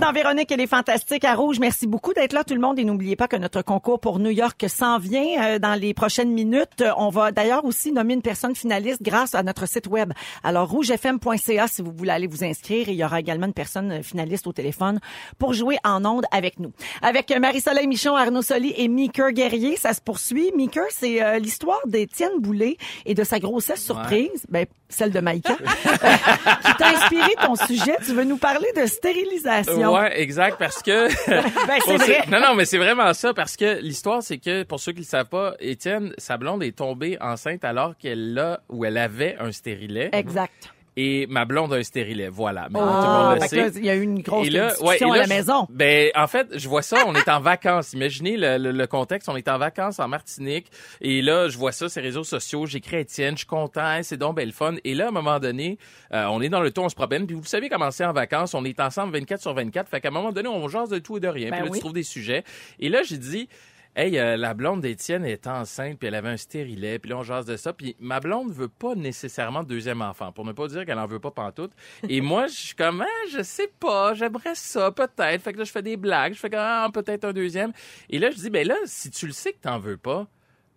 [0.01, 1.59] dans Véronique, elle est fantastique à Rouge.
[1.61, 2.79] Merci beaucoup d'être là, tout le monde.
[2.79, 6.33] Et n'oubliez pas que notre concours pour New York s'en vient euh, dans les prochaines
[6.33, 6.81] minutes.
[6.81, 10.13] Euh, On va d'ailleurs aussi nommer une personne finaliste grâce à notre site web.
[10.43, 12.89] Alors, rougefm.ca si vous voulez aller vous inscrire.
[12.89, 15.01] Et il y aura également une personne euh, finaliste au téléphone
[15.39, 16.73] pour jouer en ondes avec nous.
[17.03, 20.51] Avec Marie-Soleil Michon, Arnaud Soli et Meeker Guerrier, ça se poursuit.
[20.57, 24.47] Meeker, c'est l'histoire d'Étienne Boulay et de sa grossesse surprise.
[24.49, 25.57] Ben, celle de Maïka.
[26.65, 27.97] qui t'a inspiré ton sujet.
[28.05, 29.90] Tu veux nous parler de stérilisation.
[29.95, 31.09] Ouais, exact, parce que...
[31.67, 32.25] Ben, c'est vrai.
[32.31, 35.05] Non, non, mais c'est vraiment ça, parce que l'histoire, c'est que, pour ceux qui le
[35.05, 39.53] savent pas, Étienne, sa blonde est tombée enceinte alors qu'elle a, ou elle avait un
[39.53, 40.11] stérilet.
[40.13, 40.73] Exact.
[40.97, 42.69] Et ma blonde a un stérilet, voilà.
[42.71, 43.79] Mais tout le Ah, monde le là, sait.
[43.79, 45.67] il y a eu une grosse Et là, discussion ouais, et à la je- maison.
[45.71, 47.93] Ben, en fait, je vois ça, on est en vacances.
[47.93, 50.67] Imaginez le, le- le contexte, on est en vacances en Martinique.
[51.01, 54.17] Et là, je vois ça, ces réseaux sociaux, j'écris à Étienne, je suis content, c'est
[54.17, 54.75] donc belle fun.
[54.85, 55.79] Et là, à un moment donné,
[56.13, 57.27] euh, on est dans le ton, on se promène.
[57.27, 59.89] Puis vous savez comment c'est en vacances, on est ensemble 24 sur 24.
[59.89, 61.51] Fait qu'à un moment donné, on jase de tout et de rien.
[61.51, 61.79] Ben puis là, oui.
[61.79, 62.43] tu trouves des sujets.
[62.81, 63.49] Et là, j'ai dit...
[63.97, 67.23] Hey, euh, la blonde d'Étienne est enceinte, puis elle avait un stérilet, puis là, on
[67.25, 67.73] jase de ça.
[67.73, 71.07] Puis ma blonde veut pas nécessairement de deuxième enfant, pour ne pas dire qu'elle en
[71.07, 71.73] veut pas pantoute.
[72.09, 75.43] Et moi, je suis comme, ah, je sais pas, j'aimerais ça, peut-être.
[75.43, 77.73] Fait que là, je fais des blagues, je fais comme, ah, peut-être un deuxième.
[78.09, 80.29] Et là, je dis, ben là, si tu le sais que t'en veux pas,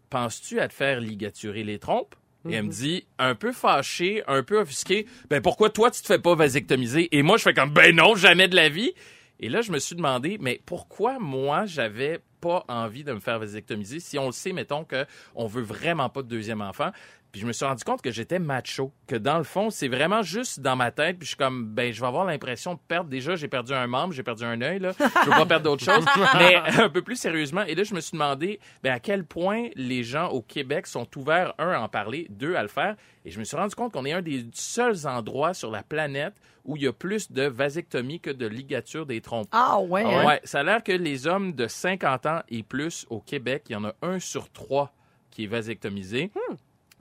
[0.10, 2.16] penses-tu à te faire ligaturer les trompes?
[2.50, 6.08] Et elle me dit, un peu fâché, un peu offusqué, ben pourquoi toi tu te
[6.08, 7.08] fais pas vasectomiser?
[7.16, 8.92] Et moi, je fais comme, ben non, jamais de la vie.
[9.40, 13.40] Et là, je me suis demandé, mais pourquoi moi, j'avais pas envie de me faire
[13.40, 16.92] vasectomiser si on le sait, mettons, que on veut vraiment pas de deuxième enfant.
[17.34, 20.22] Puis je me suis rendu compte que j'étais macho, que dans le fond, c'est vraiment
[20.22, 21.18] juste dans ma tête.
[21.18, 23.10] Puis je suis comme, ben, je vais avoir l'impression de perdre.
[23.10, 24.92] Déjà, j'ai perdu un membre, j'ai perdu un œil, là.
[25.00, 26.06] Je veux pas perdre d'autres choses.
[26.38, 29.70] Mais un peu plus sérieusement, et là, je me suis demandé, ben, à quel point
[29.76, 32.96] les gens au Québec sont ouverts, un, à en parler, deux, à le faire.
[33.26, 36.36] Et je me suis rendu compte qu'on est un des seuls endroits sur la planète
[36.66, 39.48] où il y a plus de vasectomie que de ligature des trompes.
[39.52, 40.04] Ah ouais.
[40.04, 40.28] hein?
[40.28, 43.74] Ouais, ça a l'air que les hommes de 50 ans et plus au Québec, il
[43.74, 44.94] y en a un sur trois
[45.32, 46.30] qui est vasectomisé.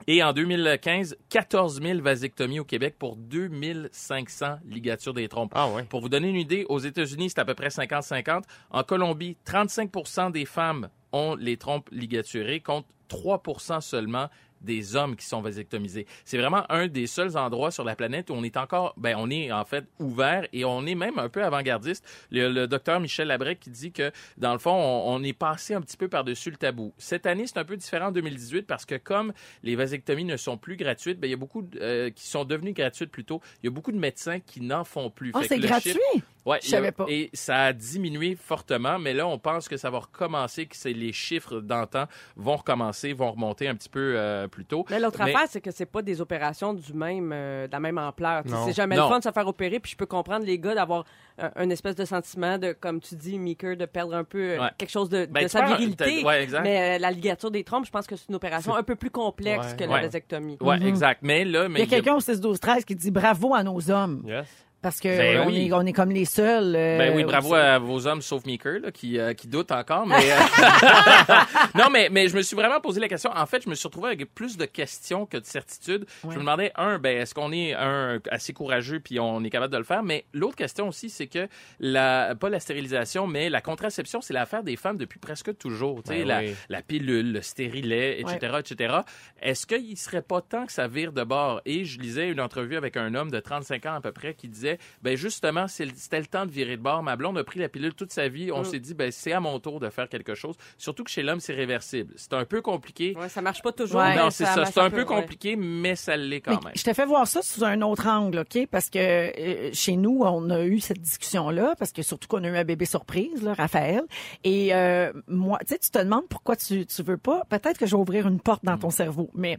[0.07, 5.51] Et en 2015, 14 000 vasectomies au Québec pour 2500 ligatures des trompes.
[5.55, 5.83] Ah ouais.
[5.83, 8.43] Pour vous donner une idée, aux États-Unis, c'est à peu près 50-50.
[8.71, 14.27] En Colombie, 35% des femmes ont les trompes ligaturées contre 3% seulement
[14.63, 16.05] des hommes qui sont vasectomisés.
[16.25, 19.29] C'est vraiment un des seuls endroits sur la planète où on est encore, ben, on
[19.29, 22.03] est en fait ouvert et on est même un peu avant-gardiste.
[22.31, 25.73] Le, le docteur Michel Labrec qui dit que, dans le fond, on, on est passé
[25.73, 26.93] un petit peu par-dessus le tabou.
[26.97, 30.57] Cette année, c'est un peu différent en 2018 parce que comme les vasectomies ne sont
[30.57, 33.41] plus gratuites, ben, il y a beaucoup de- euh, qui sont devenues gratuites plutôt.
[33.61, 35.31] Il y a beaucoup de médecins qui n'en font plus.
[35.41, 35.91] Fait c'est gratuit?
[35.91, 37.05] chiffre- Ouais, Je savais pas.
[37.07, 40.91] Et ça a diminué fortement, mais là, on pense que ça va recommencer, que c'est
[40.91, 44.85] les chiffres d'antan vont recommencer, vont remonter un petit peu euh, plus tôt.
[44.89, 47.79] Mais l'autre Mais- affaire, c'est que c'est pas des opérations du même, euh, de la
[47.79, 48.43] même ampleur.
[48.65, 49.03] C'est jamais Non.
[49.03, 51.05] le fun de se faire opérer, puis je peux comprendre les gars d'avoir
[51.37, 54.59] un, un espèce de sentiment de, comme tu dis, Meeker, de perdre un peu euh,
[54.59, 54.69] Ouais.
[54.77, 56.19] quelque chose de, Ben, de sa virilité.
[56.21, 56.63] t'as- ouais, exact.
[56.63, 59.09] Mais euh, la ligature des trompes, je pense que c'est une opération un peu plus
[59.09, 59.75] complexe Ouais.
[59.77, 60.01] que la Ouais.
[60.01, 60.57] vasectomie.
[60.61, 61.21] Ouais, exact.
[61.23, 63.63] Mais là, mais Il y a quelqu'un au 6 12 13 qui dit bravo à
[63.63, 64.45] nos hommes Yes.
[64.83, 65.67] Parce que Ben on, oui.
[65.69, 66.75] est, on est comme les seuls.
[66.75, 67.59] euh, Ben oui, bravo aussi.
[67.59, 70.05] à vos hommes, sauf Meeker, là, qui, euh, qui doute encore.
[70.05, 70.35] Mais euh,
[71.75, 73.31] non, mais mais je me suis vraiment posé la question.
[73.35, 76.05] En fait, je me suis retrouvé avec plus de questions que de certitudes.
[76.23, 79.73] Je me demandais un, ben est-ce qu'on est un assez courageux puis on est capable
[79.73, 80.03] de le faire?
[80.03, 81.47] Mais l'autre question aussi, c'est que
[81.79, 86.01] la pas la stérilisation, mais la contraception, c'est l'affaire des femmes depuis presque toujours.
[86.07, 86.53] Ben la, oui.
[86.69, 88.95] la pilule, le stérilet, etc., etc.
[89.41, 91.61] Est-ce qu'il serait pas temps que ça vire de bord?
[91.65, 94.47] Et je lisais une entrevue avec un homme de 35 ans à peu près qui
[94.49, 97.03] disait, ben justement, c'était le temps de virer de bord.
[97.03, 98.51] Ma blonde a pris la pilule toute sa vie.
[98.51, 98.65] On Mm.
[98.65, 100.55] s'est dit, ben c'est à mon tour de faire quelque chose.
[100.77, 102.13] Surtout que chez l'homme, c'est réversible.
[102.17, 103.15] C'est un peu compliqué.
[103.19, 103.99] Ouais, ça marche pas toujours.
[104.01, 104.15] Ouais.
[104.15, 104.65] non, c'est ça.
[104.65, 106.73] C'est un peu compliqué, mais ça l'est quand Mais même.
[106.75, 108.67] Je te fais voir ça sous un autre angle, OK?
[108.71, 112.47] Parce que euh, chez nous, on a eu cette discussion-là, parce que surtout qu'on a
[112.47, 114.01] eu un bébé surprise, là, Raphaël.
[114.43, 117.43] Et euh, moi, tu sais, tu te demandes pourquoi tu, tu veux pas.
[117.49, 119.29] Peut-être que je vais ouvrir une porte dans ton cerveau.
[119.33, 119.57] Mais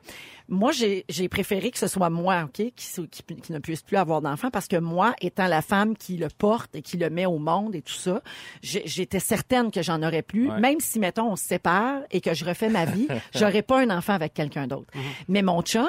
[0.48, 3.82] moi, j'ai j'ai préféré que ce soit moi, OK, qui, se- qui, qui ne puisse
[3.82, 7.11] plus avoir d'enfant, parce que moi, étant la femme qui le porte et qui le
[7.11, 8.20] met au monde et tout ça,
[8.62, 10.50] j'étais certaine que j'en aurais plus.
[10.50, 10.61] Ouais.
[10.61, 13.90] Même si, mettons, on se sépare et que je refais ma vie, j'aurais pas un
[13.90, 14.92] enfant avec quelqu'un d'autre.
[15.28, 15.88] Mais mon chum,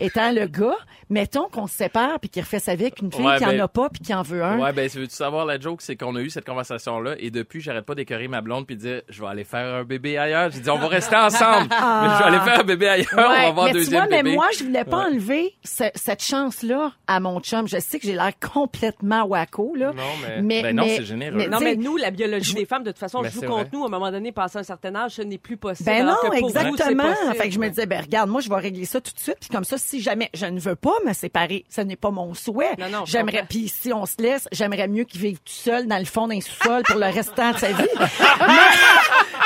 [0.00, 0.76] étant le gars,
[1.08, 3.60] mettons qu'on se sépare puis qu'il refait sa vie avec une fille Ouais, qui ben-
[3.60, 4.58] en a pas puis qui en veut un.
[4.58, 5.82] Ouais, ben, veux-tu savoir la joke?
[5.82, 8.80] C'est qu'on a eu cette conversation-là et depuis, j'arrête pas d'écœurer ma blonde puis de
[8.80, 10.50] dire, je vais aller faire un bébé ailleurs.
[10.50, 11.68] J'ai dit, on va rester ensemble.
[11.70, 13.08] Mais je vais aller faire un bébé ailleurs.
[13.12, 15.12] on va Ouais, avoir mais tu vois, mais moi, je voulais pas Ouais.
[15.12, 17.66] enlever ce- cette chance-là à mon chum.
[17.68, 19.92] Je sais que j'ai l'air complètement wacko, là.
[19.92, 20.02] Non,
[20.42, 21.36] mais- Ben non, c'est généreux.
[21.36, 23.60] mais Non, mais nous, la biologie des femmes, de toute façon, Mais joue c'est contre
[23.60, 23.68] vrai.
[23.72, 23.82] nous.
[23.84, 25.86] À un moment donné, passé un certain âge, ce n'est plus possible.
[25.90, 27.02] Ben non, que pour vous, exactement.
[27.12, 27.34] possible.
[27.36, 29.36] Fait que je me disais, ben regarde, moi je vais régler ça tout de suite,
[29.40, 32.34] puis comme ça, si jamais je ne veux pas me séparer, ce n'est pas mon
[32.34, 32.76] souhait.
[32.78, 35.86] Non, non, je j'aimerais, puis si on se laisse, j'aimerais mieux qu'il vive tout seul
[35.86, 37.84] dans le fond d'un sous-sol pour le restant de sa vie.
[38.40, 38.46] mais,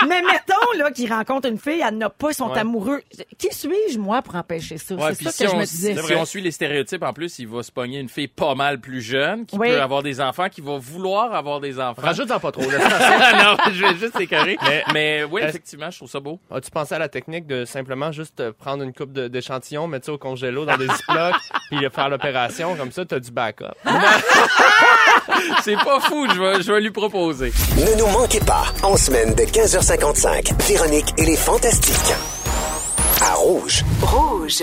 [0.09, 2.59] mais mettons là qu'il rencontre une fille, elle n'a pas, ils sont Ouais.
[2.59, 3.01] amoureux.
[3.38, 4.95] Qui suis-je moi pour empêcher ça?
[4.95, 5.97] Ouais, C'est ça si que je me disais.
[5.97, 8.80] si on suit les stéréotypes, en plus, il va se pogner une fille pas mal
[8.80, 9.68] plus jeune, qui Oui.
[9.70, 12.03] peut avoir des enfants, qui va vouloir avoir des enfants.
[12.03, 12.62] Rajoute-en pas trop.
[12.62, 12.70] laisse-
[13.45, 14.57] non, je vais juste écœurer.
[14.64, 16.38] Mais, Mais- oui, effectivement, je trouve ça beau.
[16.51, 20.18] As-tu pensé à la technique de simplement juste prendre une coupe d'échantillons, mettre ça au
[20.18, 21.34] congélo dans des ziplocs,
[21.70, 23.64] puis faire l'opération comme ça, t'as du backup?
[25.62, 27.53] C'est pas fou, je vais, je vais lui proposer.
[27.76, 29.45] Ne nous manquez pas, en semaine de
[29.85, 32.14] 15h55, Véronique et les Fantastiques.
[33.20, 33.85] À Rouge.
[34.01, 34.62] Rouge.